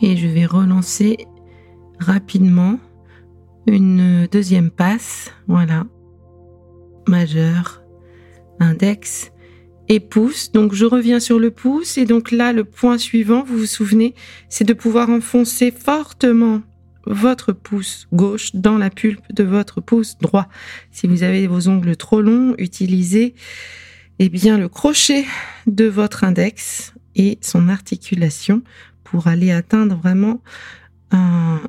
Et 0.01 0.17
je 0.17 0.27
vais 0.27 0.47
relancer 0.47 1.19
rapidement 1.99 2.79
une 3.67 4.27
deuxième 4.31 4.71
passe. 4.71 5.31
Voilà. 5.47 5.85
Majeur, 7.07 7.83
index 8.61 9.31
et 9.89 10.01
pouce. 10.01 10.53
Donc 10.53 10.75
je 10.75 10.85
reviens 10.85 11.21
sur 11.21 11.39
le 11.39 11.51
pouce 11.51 11.99
et 11.99 12.05
donc 12.05 12.31
là 12.31 12.53
le 12.53 12.65
point 12.65 12.99
suivant, 12.99 13.45
vous 13.45 13.59
vous 13.59 13.67
souvenez, 13.67 14.15
c'est 14.49 14.65
de 14.65 14.73
pouvoir 14.73 15.11
enfoncer 15.11 15.71
fortement 15.71 16.63
votre 17.07 17.53
pouce 17.53 18.09
gauche 18.13 18.55
dans 18.55 18.79
la 18.79 18.91
pulpe 18.91 19.33
de 19.33 19.45
votre 19.45 19.81
pouce 19.81 20.17
droit. 20.19 20.49
Si 20.91 21.07
vous 21.07 21.23
avez 21.23 21.47
vos 21.47 21.69
ongles 21.69 21.97
trop 21.97 22.23
longs, 22.23 22.55
utilisez 22.59 23.35
eh 24.19 24.29
bien 24.29 24.59
le 24.59 24.69
crochet 24.69 25.25
de 25.67 25.87
votre 25.87 26.25
index 26.25 26.95
et 27.17 27.39
son 27.41 27.69
articulation 27.69 28.63
pour 29.03 29.27
aller 29.27 29.53
atteindre 29.53 29.97
vraiment 29.97 30.41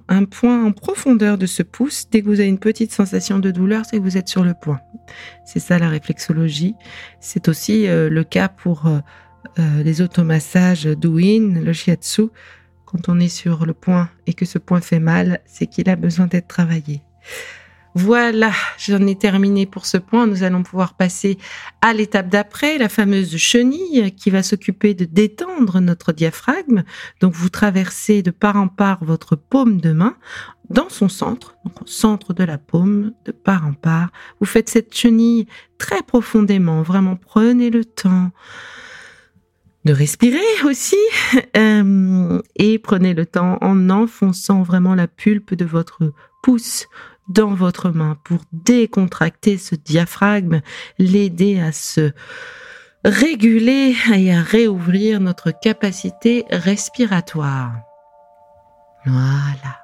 un, 0.07 0.25
point 0.25 0.65
en 0.65 0.71
profondeur 0.71 1.37
de 1.37 1.45
ce 1.45 1.61
pouce. 1.61 2.07
Dès 2.09 2.21
que 2.21 2.27
vous 2.27 2.39
avez 2.39 2.49
une 2.49 2.59
petite 2.59 2.91
sensation 2.91 3.39
de 3.39 3.51
douleur, 3.51 3.85
c'est 3.85 3.97
que 3.97 4.01
vous 4.01 4.17
êtes 4.17 4.27
sur 4.27 4.43
le 4.43 4.53
point. 4.53 4.79
C'est 5.45 5.59
ça 5.59 5.77
la 5.77 5.89
réflexologie. 5.89 6.75
C'est 7.19 7.47
aussi 7.47 7.87
euh, 7.87 8.09
le 8.09 8.23
cas 8.23 8.47
pour 8.49 8.87
euh, 8.87 8.99
euh 9.59 9.83
les 9.83 10.01
automassages 10.01 10.85
Douyin, 10.85 11.61
le 11.61 11.73
shiatsu. 11.73 12.29
Quand 12.85 13.09
on 13.09 13.19
est 13.19 13.29
sur 13.29 13.65
le 13.65 13.73
point 13.73 14.09
et 14.25 14.33
que 14.33 14.45
ce 14.45 14.57
point 14.57 14.81
fait 14.81 14.99
mal, 14.99 15.41
c'est 15.45 15.67
qu'il 15.67 15.89
a 15.89 15.95
besoin 15.95 16.27
d'être 16.27 16.47
travaillé. 16.47 17.01
Voilà, 17.97 18.51
j'en 18.77 19.07
ai 19.07 19.15
terminé 19.15 19.65
pour 19.65 19.85
ce 19.85 19.95
point. 19.95 20.27
Nous 20.27 20.43
allons 20.43 20.63
pouvoir 20.63 20.95
passer 20.95 21.37
à 21.81 21.93
l'étape 21.93 22.27
d'après, 22.27 22.77
la 22.77 22.89
fameuse 22.89 23.37
chenille 23.37 24.13
qui 24.17 24.29
va 24.29 24.43
s'occuper 24.43 24.93
de 24.93 25.05
détendre 25.05 25.79
notre 25.79 26.11
diaphragme. 26.11 26.83
Donc 27.21 27.33
vous 27.33 27.47
traversez 27.47 28.21
de 28.21 28.31
part 28.31 28.57
en 28.57 28.67
part 28.67 29.05
votre 29.05 29.37
paume 29.37 29.79
de 29.79 29.93
main 29.93 30.17
dans 30.69 30.89
son 30.89 31.07
centre, 31.07 31.55
donc 31.63 31.83
au 31.83 31.87
centre 31.87 32.33
de 32.33 32.43
la 32.43 32.57
paume, 32.57 33.13
de 33.23 33.31
part 33.31 33.65
en 33.65 33.73
part. 33.73 34.09
Vous 34.41 34.45
faites 34.45 34.69
cette 34.69 34.93
chenille 34.93 35.47
très 35.77 36.03
profondément, 36.03 36.81
vraiment 36.81 37.15
prenez 37.15 37.69
le 37.69 37.85
temps 37.85 38.31
de 39.85 39.93
respirer 39.93 40.41
aussi 40.65 40.97
euh, 41.55 42.41
et 42.57 42.77
prenez 42.77 43.13
le 43.13 43.25
temps 43.25 43.57
en 43.61 43.89
enfonçant 43.89 44.63
vraiment 44.63 44.95
la 44.95 45.07
pulpe 45.07 45.53
de 45.53 45.63
votre 45.63 46.11
pouce 46.43 46.87
dans 47.27 47.53
votre 47.53 47.89
main 47.89 48.17
pour 48.23 48.41
décontracter 48.51 49.57
ce 49.57 49.75
diaphragme, 49.75 50.61
l'aider 50.97 51.59
à 51.59 51.71
se 51.71 52.11
réguler 53.03 53.95
et 54.13 54.33
à 54.33 54.41
réouvrir 54.41 55.19
notre 55.19 55.51
capacité 55.51 56.45
respiratoire. 56.49 57.73
Voilà. 59.05 59.79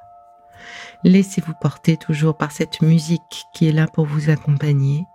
Laissez-vous 1.04 1.54
porter 1.60 1.98
toujours 1.98 2.38
par 2.38 2.52
cette 2.52 2.82
musique 2.82 3.46
qui 3.54 3.68
est 3.68 3.72
là 3.72 3.88
pour 3.88 4.06
vous 4.06 4.30
accompagner. 4.30 5.06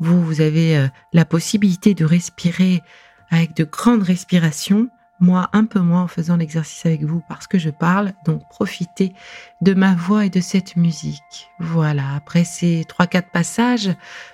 Vous, 0.00 0.22
vous 0.22 0.40
avez 0.40 0.76
euh, 0.76 0.88
la 1.12 1.24
possibilité 1.24 1.94
de 1.94 2.04
respirer 2.04 2.82
avec 3.30 3.54
de 3.54 3.64
grandes 3.64 4.02
respirations 4.02 4.88
moi 5.20 5.48
un 5.52 5.64
peu 5.64 5.80
moins 5.80 6.02
en 6.02 6.08
faisant 6.08 6.36
l'exercice 6.36 6.84
avec 6.86 7.04
vous 7.04 7.22
parce 7.28 7.46
que 7.46 7.58
je 7.58 7.70
parle, 7.70 8.12
donc 8.26 8.42
profitez 8.48 9.12
de 9.60 9.74
ma 9.74 9.94
voix 9.94 10.26
et 10.26 10.30
de 10.30 10.40
cette 10.40 10.76
musique. 10.76 11.50
Voilà, 11.60 12.14
après 12.16 12.44
ces 12.44 12.84
trois 12.88 13.06
quatre 13.06 13.30
passages 13.30 13.90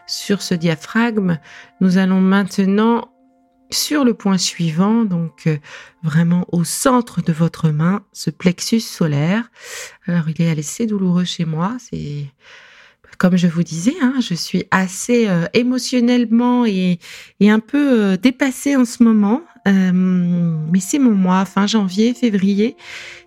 sur 0.06 0.42
ce 0.42 0.54
diaphragme, 0.54 1.38
nous 1.80 1.98
allons 1.98 2.20
maintenant 2.20 3.10
sur 3.70 4.04
le 4.04 4.14
point 4.14 4.38
suivant, 4.38 5.04
donc 5.04 5.46
euh, 5.46 5.58
vraiment 6.02 6.46
au 6.52 6.64
centre 6.64 7.20
de 7.20 7.32
votre 7.32 7.68
main, 7.68 8.02
ce 8.12 8.30
plexus 8.30 8.80
solaire. 8.80 9.50
Alors 10.06 10.28
il 10.28 10.40
est 10.40 10.58
assez 10.58 10.86
douloureux 10.86 11.24
chez 11.24 11.44
moi, 11.44 11.76
c'est 11.78 12.26
comme 13.18 13.36
je 13.36 13.48
vous 13.48 13.64
disais, 13.64 13.96
hein, 14.00 14.14
je 14.20 14.34
suis 14.34 14.64
assez 14.70 15.28
euh, 15.28 15.46
émotionnellement 15.52 16.64
et, 16.64 17.00
et, 17.40 17.50
un 17.50 17.58
peu 17.58 18.00
euh, 18.00 18.16
dépassée 18.16 18.76
en 18.76 18.84
ce 18.84 19.02
moment. 19.02 19.42
Euh, 19.66 19.92
mais 19.92 20.80
c'est 20.80 20.98
mon 20.98 21.14
mois, 21.14 21.44
fin 21.44 21.66
janvier, 21.66 22.14
février. 22.14 22.76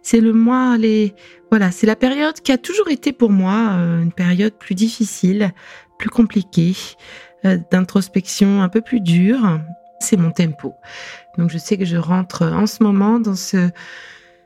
C'est 0.01 0.21
le 0.21 0.33
mois, 0.33 0.77
les 0.77 1.13
voilà, 1.49 1.71
c'est 1.71 1.87
la 1.87 1.95
période 1.95 2.39
qui 2.39 2.51
a 2.51 2.57
toujours 2.57 2.87
été 2.89 3.11
pour 3.11 3.29
moi 3.29 3.51
une 3.51 4.13
période 4.13 4.53
plus 4.53 4.73
difficile, 4.73 5.51
plus 5.99 6.09
compliquée, 6.09 6.75
d'introspection 7.43 8.61
un 8.61 8.69
peu 8.69 8.79
plus 8.79 9.01
dure. 9.01 9.59
C'est 9.99 10.15
mon 10.15 10.31
tempo. 10.31 10.73
Donc 11.37 11.49
je 11.49 11.57
sais 11.57 11.77
que 11.77 11.83
je 11.83 11.97
rentre 11.97 12.43
en 12.43 12.67
ce 12.67 12.81
moment 12.81 13.19
dans 13.19 13.35
ce 13.35 13.69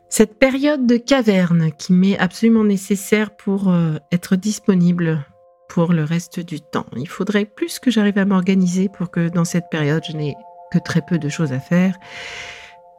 cette 0.09 0.39
période 0.39 0.87
de 0.87 0.97
caverne 0.97 1.71
qui 1.77 1.93
m'est 1.93 2.17
absolument 2.17 2.63
nécessaire 2.63 3.35
pour 3.35 3.71
être 4.11 4.35
disponible 4.35 5.25
pour 5.69 5.93
le 5.93 6.03
reste 6.03 6.39
du 6.39 6.61
temps. 6.61 6.85
Il 6.95 7.07
faudrait 7.07 7.45
plus 7.45 7.79
que 7.79 7.91
j'arrive 7.91 8.17
à 8.17 8.25
m'organiser 8.25 8.89
pour 8.89 9.11
que 9.11 9.29
dans 9.29 9.45
cette 9.45 9.69
période, 9.69 10.03
je 10.07 10.15
n'ai 10.15 10.35
très 10.79 11.01
peu 11.01 11.17
de 11.17 11.29
choses 11.29 11.53
à 11.53 11.59
faire. 11.59 11.97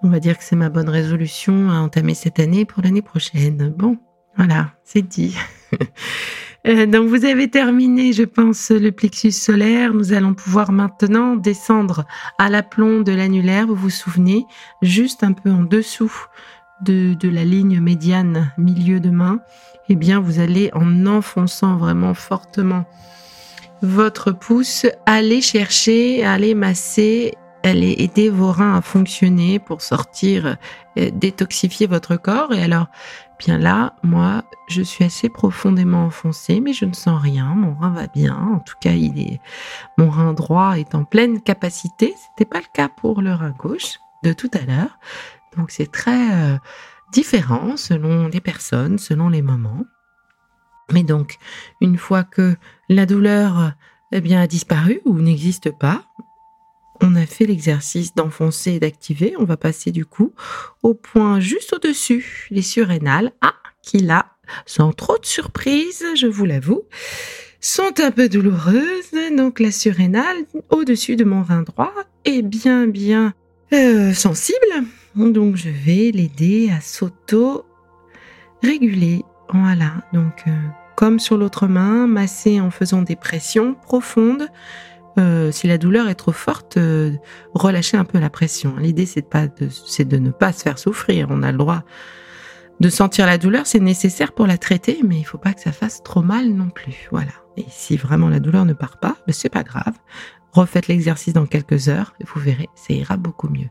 On 0.02 0.08
va 0.08 0.20
dire 0.20 0.38
que 0.38 0.44
c'est 0.44 0.56
ma 0.56 0.68
bonne 0.68 0.88
résolution 0.88 1.70
à 1.70 1.76
entamer 1.76 2.14
cette 2.14 2.38
année 2.38 2.64
pour 2.64 2.82
l'année 2.82 3.02
prochaine. 3.02 3.72
Bon, 3.76 3.98
voilà, 4.36 4.72
c'est 4.84 5.02
dit. 5.02 5.36
Euh, 6.66 6.84
donc 6.84 7.08
vous 7.08 7.24
avez 7.24 7.48
terminé, 7.48 8.12
je 8.12 8.24
pense, 8.24 8.72
le 8.72 8.90
plexus 8.90 9.30
solaire. 9.30 9.94
Nous 9.94 10.12
allons 10.12 10.34
pouvoir 10.34 10.72
maintenant 10.72 11.36
descendre 11.36 12.06
à 12.38 12.50
l'aplomb 12.50 13.02
de 13.02 13.12
l'annulaire. 13.12 13.68
Vous 13.68 13.76
vous 13.76 13.88
souvenez, 13.88 14.44
juste 14.82 15.22
un 15.22 15.30
peu 15.30 15.48
en 15.48 15.62
dessous 15.62 16.12
de, 16.80 17.14
de 17.14 17.28
la 17.28 17.44
ligne 17.44 17.78
médiane 17.78 18.52
milieu 18.58 18.98
de 18.98 19.10
main 19.10 19.38
eh 19.88 19.94
bien, 19.94 20.20
vous 20.20 20.40
allez 20.40 20.70
en 20.74 21.06
enfonçant 21.06 21.76
vraiment 21.76 22.14
fortement 22.14 22.84
votre 23.82 24.32
pouce, 24.32 24.86
aller 25.04 25.40
chercher, 25.40 26.24
aller 26.24 26.54
masser, 26.54 27.34
aller 27.66 27.94
aider 27.98 28.30
vos 28.30 28.52
reins 28.52 28.76
à 28.76 28.82
fonctionner 28.82 29.58
pour 29.58 29.82
sortir, 29.82 30.56
euh, 30.98 31.10
détoxifier 31.12 31.86
votre 31.86 32.16
corps. 32.16 32.52
Et 32.52 32.62
alors, 32.62 32.86
bien 33.38 33.58
là, 33.58 33.94
moi, 34.02 34.44
je 34.68 34.82
suis 34.82 35.04
assez 35.04 35.28
profondément 35.28 36.04
enfoncée, 36.04 36.60
mais 36.60 36.72
je 36.72 36.84
ne 36.84 36.94
sens 36.94 37.20
rien. 37.20 37.54
Mon 37.54 37.74
rein 37.74 37.90
va 37.90 38.06
bien. 38.06 38.36
En 38.36 38.60
tout 38.60 38.76
cas, 38.80 38.92
il 38.92 39.18
est, 39.20 39.40
mon 39.98 40.10
rein 40.10 40.32
droit 40.32 40.78
est 40.78 40.94
en 40.94 41.04
pleine 41.04 41.40
capacité. 41.42 42.14
C'était 42.16 42.48
pas 42.48 42.58
le 42.58 42.72
cas 42.72 42.88
pour 42.88 43.20
le 43.22 43.32
rein 43.32 43.54
gauche 43.58 43.98
de 44.22 44.32
tout 44.32 44.50
à 44.54 44.64
l'heure. 44.64 44.98
Donc, 45.56 45.70
c'est 45.70 45.90
très, 45.90 46.32
euh, 46.34 46.58
différents 47.12 47.76
selon 47.76 48.28
les 48.28 48.40
personnes, 48.40 48.98
selon 48.98 49.28
les 49.28 49.42
moments. 49.42 49.84
Mais 50.92 51.02
donc, 51.02 51.38
une 51.80 51.98
fois 51.98 52.24
que 52.24 52.56
la 52.88 53.06
douleur 53.06 53.72
eh 54.12 54.20
bien, 54.20 54.40
a 54.40 54.46
disparu 54.46 55.00
ou 55.04 55.14
n'existe 55.18 55.70
pas, 55.70 56.04
on 57.00 57.16
a 57.16 57.26
fait 57.26 57.46
l'exercice 57.46 58.14
d'enfoncer 58.14 58.72
et 58.72 58.80
d'activer. 58.80 59.34
On 59.38 59.44
va 59.44 59.56
passer 59.56 59.92
du 59.92 60.04
coup 60.04 60.34
au 60.82 60.92
point 60.94 61.40
juste 61.40 61.72
au-dessus, 61.72 62.48
les 62.50 62.62
surrénales. 62.62 63.32
Ah, 63.40 63.54
qui 63.82 63.98
là, 63.98 64.26
sans 64.66 64.92
trop 64.92 65.18
de 65.18 65.26
surprise, 65.26 66.04
je 66.16 66.26
vous 66.26 66.44
l'avoue, 66.44 66.82
sont 67.60 67.94
un 67.98 68.10
peu 68.10 68.28
douloureuses. 68.28 69.12
Donc 69.36 69.60
la 69.60 69.70
surrénale 69.70 70.38
au-dessus 70.70 71.14
de 71.16 71.24
mon 71.24 71.42
rein 71.42 71.62
droit 71.62 71.94
est 72.24 72.42
bien 72.42 72.86
bien 72.86 73.32
euh, 73.72 74.12
sensible. 74.12 74.58
Donc 75.14 75.56
je 75.56 75.70
vais 75.70 76.10
l'aider 76.12 76.70
à 76.76 76.80
s'auto-réguler. 76.80 79.22
Voilà, 79.52 79.92
donc 80.12 80.42
euh, 80.48 80.50
comme 80.96 81.20
sur 81.20 81.36
l'autre 81.36 81.68
main, 81.68 82.06
masser 82.06 82.60
en 82.60 82.70
faisant 82.70 83.02
des 83.02 83.16
pressions 83.16 83.74
profondes. 83.74 84.48
Euh, 85.18 85.50
si 85.50 85.66
la 85.66 85.78
douleur 85.78 86.08
est 86.08 86.14
trop 86.14 86.32
forte, 86.32 86.78
relâchez 87.54 87.96
un 87.96 88.04
peu 88.04 88.18
la 88.18 88.30
pression. 88.30 88.76
L'idée 88.76 89.06
c'est 89.06 89.28
de, 89.30 90.16
ne 90.18 90.30
pas 90.30 90.52
se 90.52 90.62
faire 90.62 90.78
souffrir. 90.78 91.28
On 91.30 91.42
a 91.42 91.52
le 91.52 91.58
droit 91.58 91.84
de 92.80 92.88
sentir 92.90 93.26
la 93.26 93.38
douleur, 93.38 93.66
c'est 93.66 93.80
nécessaire 93.80 94.32
pour 94.32 94.46
la 94.46 94.58
traiter, 94.58 95.00
mais 95.02 95.18
il 95.18 95.24
faut 95.24 95.38
pas 95.38 95.54
que 95.54 95.60
ça 95.60 95.72
fasse 95.72 96.02
trop 96.02 96.22
mal 96.22 96.50
non 96.50 96.68
plus. 96.68 97.08
Voilà. 97.10 97.32
Et 97.56 97.64
si 97.68 97.96
vraiment 97.96 98.28
la 98.28 98.40
douleur 98.40 98.66
ne 98.66 98.74
part 98.74 98.98
pas, 98.98 99.16
ben 99.26 99.32
c'est 99.32 99.48
pas 99.48 99.62
grave. 99.62 99.94
Refaites 100.52 100.88
l'exercice 100.88 101.32
dans 101.32 101.46
quelques 101.46 101.88
heures 101.88 102.14
et 102.20 102.24
vous 102.24 102.40
verrez, 102.40 102.68
ça 102.74 102.92
ira 102.92 103.16
beaucoup 103.16 103.48
mieux. 103.48 103.70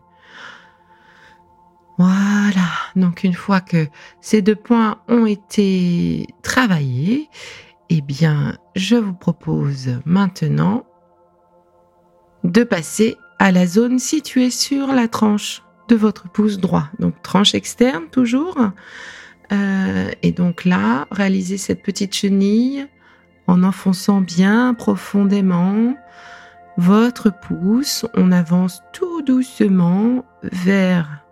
Voilà. 1.97 2.67
Donc 2.95 3.23
une 3.23 3.34
fois 3.34 3.62
que 3.62 3.88
ces 4.21 4.41
deux 4.41 4.55
points 4.55 4.99
ont 5.08 5.25
été 5.25 6.27
travaillés, 6.41 7.29
eh 7.89 8.01
bien, 8.01 8.58
je 8.75 8.95
vous 8.95 9.13
propose 9.13 9.99
maintenant 10.05 10.86
de 12.45 12.63
passer 12.63 13.17
à 13.39 13.51
la 13.51 13.65
zone 13.65 13.99
située 13.99 14.49
sur 14.49 14.88
la 14.88 15.08
tranche 15.08 15.63
de 15.88 15.95
votre 15.95 16.29
pouce 16.29 16.60
droit. 16.60 16.88
Donc 16.99 17.21
tranche 17.21 17.55
externe 17.55 18.05
toujours. 18.12 18.58
Euh, 19.51 20.10
et 20.23 20.31
donc 20.31 20.65
là, 20.65 21.08
réalisez 21.12 21.58
cette 21.58 21.84
petite 21.84 22.15
chenille 22.15 22.88
en 23.47 23.63
enfonçant 23.63 24.21
bien 24.21 24.73
profondément 24.73 25.95
votre 26.77 27.31
pouce. 27.31 28.05
On 28.15 28.31
avance 28.31 28.81
tout 28.93 29.21
doucement 29.21 30.25
vers 30.43 31.23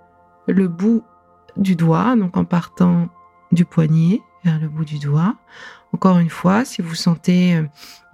le 0.48 0.68
bout 0.68 1.04
du 1.58 1.76
doigt, 1.76 2.16
donc 2.16 2.38
en 2.38 2.46
partant 2.46 3.10
du 3.52 3.66
poignet 3.66 4.20
vers 4.44 4.60
le 4.60 4.68
bout 4.68 4.86
du 4.86 5.00
doigt. 5.00 5.36
Encore 5.94 6.18
une 6.18 6.30
fois, 6.30 6.66
si 6.66 6.82
vous 6.82 6.96
sentez 6.96 7.62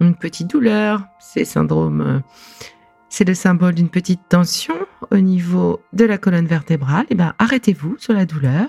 une 0.00 0.14
petite 0.14 0.48
douleur, 0.48 1.02
c'est 1.18 1.46
syndrome, 1.46 2.00
euh, 2.02 2.20
c'est 3.10 3.26
le 3.26 3.34
symbole 3.34 3.74
d'une 3.74 3.90
petite 3.90 4.22
tension 4.28 4.74
au 5.10 5.18
niveau 5.18 5.82
de 5.92 6.04
la 6.06 6.16
colonne 6.16 6.46
vertébrale, 6.46 7.04
et 7.04 7.12
eh 7.12 7.14
ben 7.16 7.34
arrêtez-vous 7.38 7.96
sur 7.98 8.14
la 8.14 8.24
douleur, 8.24 8.68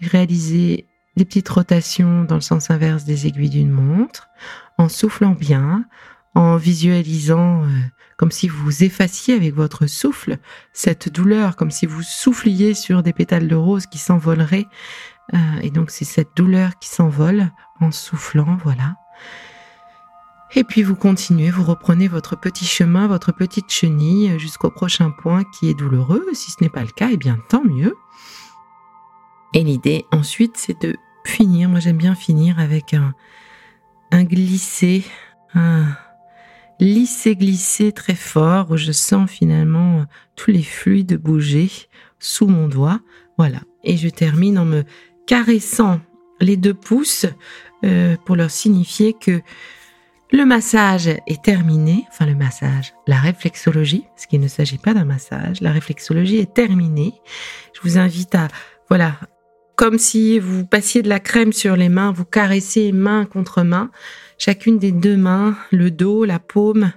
réalisez 0.00 0.86
des 1.16 1.24
petites 1.24 1.48
rotations 1.48 2.24
dans 2.24 2.34
le 2.36 2.40
sens 2.40 2.70
inverse 2.70 3.04
des 3.04 3.26
aiguilles 3.26 3.50
d'une 3.50 3.70
montre, 3.70 4.28
en 4.78 4.88
soufflant 4.88 5.30
bien, 5.32 5.84
en 6.34 6.56
visualisant 6.56 7.64
euh, 7.64 7.68
comme 8.16 8.30
si 8.30 8.48
vous 8.48 8.84
effaciez 8.84 9.34
avec 9.34 9.54
votre 9.54 9.86
souffle 9.86 10.38
cette 10.72 11.08
douleur, 11.08 11.56
comme 11.56 11.70
si 11.70 11.86
vous 11.86 12.02
souffliez 12.02 12.74
sur 12.74 13.02
des 13.02 13.12
pétales 13.12 13.48
de 13.48 13.56
rose 13.56 13.86
qui 13.86 13.98
s'envoleraient. 13.98 14.66
Euh, 15.32 15.38
et 15.62 15.70
donc 15.70 15.90
c'est 15.90 16.04
cette 16.04 16.36
douleur 16.36 16.78
qui 16.78 16.88
s'envole 16.88 17.50
en 17.80 17.90
soufflant, 17.90 18.58
voilà. 18.62 18.96
Et 20.56 20.62
puis 20.62 20.84
vous 20.84 20.94
continuez, 20.94 21.50
vous 21.50 21.64
reprenez 21.64 22.06
votre 22.06 22.38
petit 22.38 22.64
chemin, 22.64 23.08
votre 23.08 23.32
petite 23.32 23.72
chenille 23.72 24.38
jusqu'au 24.38 24.70
prochain 24.70 25.10
point 25.10 25.42
qui 25.42 25.68
est 25.68 25.74
douloureux. 25.74 26.24
Si 26.32 26.52
ce 26.52 26.56
n'est 26.60 26.68
pas 26.68 26.82
le 26.82 26.92
cas, 26.92 27.08
eh 27.10 27.16
bien 27.16 27.38
tant 27.48 27.64
mieux. 27.64 27.96
Et 29.52 29.64
l'idée 29.64 30.04
ensuite, 30.12 30.56
c'est 30.56 30.80
de 30.80 30.96
finir. 31.24 31.68
Moi 31.68 31.80
j'aime 31.80 31.96
bien 31.96 32.14
finir 32.14 32.60
avec 32.60 32.94
un, 32.94 33.14
glisser, 34.24 35.04
un 35.54 35.86
lisser 36.78 37.34
glisser 37.34 37.90
très 37.90 38.14
fort 38.14 38.70
où 38.70 38.76
je 38.76 38.92
sens 38.92 39.28
finalement 39.28 40.04
tous 40.36 40.52
les 40.52 40.62
fluides 40.62 41.16
bouger 41.16 41.68
sous 42.20 42.46
mon 42.46 42.68
doigt. 42.68 43.00
Voilà. 43.38 43.60
Et 43.82 43.96
je 43.96 44.08
termine 44.08 44.58
en 44.58 44.64
me 44.64 44.84
caressant 45.26 46.00
les 46.40 46.56
deux 46.56 46.74
pouces 46.74 47.26
euh, 47.84 48.16
pour 48.24 48.36
leur 48.36 48.52
signifier 48.52 49.14
que 49.14 49.40
le 50.34 50.44
massage 50.44 51.06
est 51.06 51.42
terminé, 51.42 52.06
enfin 52.08 52.26
le 52.26 52.34
massage, 52.34 52.92
la 53.06 53.20
réflexologie, 53.20 54.04
parce 54.14 54.26
qu'il 54.26 54.40
ne 54.40 54.48
s'agit 54.48 54.78
pas 54.78 54.92
d'un 54.92 55.04
massage, 55.04 55.60
la 55.60 55.70
réflexologie 55.70 56.38
est 56.38 56.52
terminée. 56.52 57.14
Je 57.72 57.80
vous 57.82 57.98
invite 57.98 58.34
à, 58.34 58.48
voilà, 58.88 59.14
comme 59.76 59.96
si 59.96 60.40
vous 60.40 60.66
passiez 60.66 61.02
de 61.02 61.08
la 61.08 61.20
crème 61.20 61.52
sur 61.52 61.76
les 61.76 61.88
mains, 61.88 62.10
vous 62.10 62.24
caressez 62.24 62.90
main 62.90 63.26
contre 63.26 63.62
main, 63.62 63.92
chacune 64.36 64.76
des 64.76 64.90
deux 64.90 65.16
mains, 65.16 65.56
le 65.70 65.92
dos, 65.92 66.24
la 66.24 66.40
paume, 66.40 66.90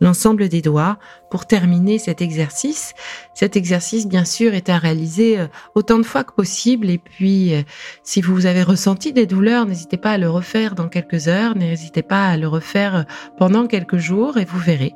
l'ensemble 0.00 0.48
des 0.48 0.62
doigts 0.62 1.00
pour 1.34 1.46
terminer 1.46 1.98
cet 1.98 2.22
exercice. 2.22 2.94
Cet 3.34 3.56
exercice, 3.56 4.06
bien 4.06 4.24
sûr, 4.24 4.54
est 4.54 4.68
à 4.68 4.78
réaliser 4.78 5.40
euh, 5.40 5.48
autant 5.74 5.98
de 5.98 6.04
fois 6.04 6.22
que 6.22 6.30
possible. 6.30 6.88
Et 6.88 6.98
puis, 6.98 7.54
euh, 7.54 7.62
si 8.04 8.20
vous 8.20 8.46
avez 8.46 8.62
ressenti 8.62 9.12
des 9.12 9.26
douleurs, 9.26 9.66
n'hésitez 9.66 9.96
pas 9.96 10.12
à 10.12 10.18
le 10.18 10.30
refaire 10.30 10.76
dans 10.76 10.88
quelques 10.88 11.26
heures, 11.26 11.56
n'hésitez 11.56 12.04
pas 12.04 12.28
à 12.28 12.36
le 12.36 12.46
refaire 12.46 12.94
euh, 12.94 13.02
pendant 13.36 13.66
quelques 13.66 13.96
jours 13.96 14.38
et 14.38 14.44
vous 14.44 14.60
verrez 14.60 14.94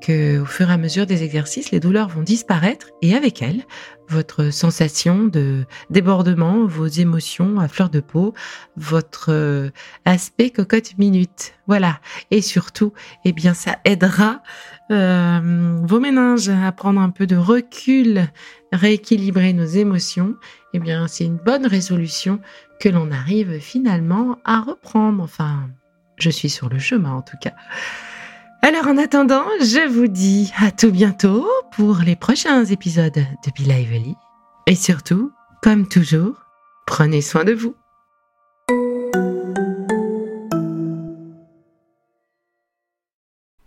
que 0.00 0.38
au 0.38 0.44
fur 0.44 0.70
et 0.70 0.72
à 0.72 0.76
mesure 0.76 1.04
des 1.04 1.24
exercices, 1.24 1.72
les 1.72 1.80
douleurs 1.80 2.08
vont 2.08 2.22
disparaître 2.22 2.90
et 3.02 3.12
avec 3.12 3.42
elles, 3.42 3.64
votre 4.08 4.50
sensation 4.50 5.24
de 5.24 5.64
débordement, 5.90 6.64
vos 6.64 6.86
émotions 6.86 7.58
à 7.58 7.66
fleur 7.66 7.90
de 7.90 7.98
peau, 7.98 8.34
votre 8.76 9.72
aspect 10.04 10.50
cocotte 10.50 10.96
minute. 10.96 11.54
Voilà. 11.66 11.98
Et 12.30 12.40
surtout, 12.40 12.92
eh 13.24 13.32
bien, 13.32 13.52
ça 13.52 13.78
aidera 13.84 14.42
euh, 14.90 15.80
vos 15.82 16.00
méninges, 16.00 16.48
à 16.48 16.70
prendre 16.72 17.00
un 17.00 17.10
peu 17.10 17.26
de 17.26 17.36
recul, 17.36 18.28
rééquilibrer 18.72 19.52
nos 19.52 19.64
émotions, 19.64 20.34
eh 20.72 20.78
bien, 20.78 21.06
c'est 21.08 21.24
une 21.24 21.36
bonne 21.36 21.66
résolution 21.66 22.40
que 22.80 22.88
l'on 22.88 23.10
arrive 23.10 23.58
finalement 23.60 24.38
à 24.44 24.60
reprendre. 24.60 25.22
Enfin, 25.22 25.68
je 26.16 26.30
suis 26.30 26.50
sur 26.50 26.68
le 26.68 26.78
chemin 26.78 27.12
en 27.12 27.22
tout 27.22 27.36
cas. 27.40 27.54
Alors 28.62 28.86
en 28.86 28.96
attendant, 28.96 29.44
je 29.60 29.86
vous 29.86 30.06
dis 30.08 30.52
à 30.58 30.70
tout 30.70 30.90
bientôt 30.90 31.46
pour 31.72 31.98
les 31.98 32.16
prochains 32.16 32.64
épisodes 32.64 33.12
de 33.12 33.50
Be 33.50 33.66
Lively. 33.66 34.14
Et 34.66 34.74
surtout, 34.74 35.32
comme 35.62 35.86
toujours, 35.86 36.46
prenez 36.86 37.20
soin 37.20 37.44
de 37.44 37.52
vous. 37.52 37.74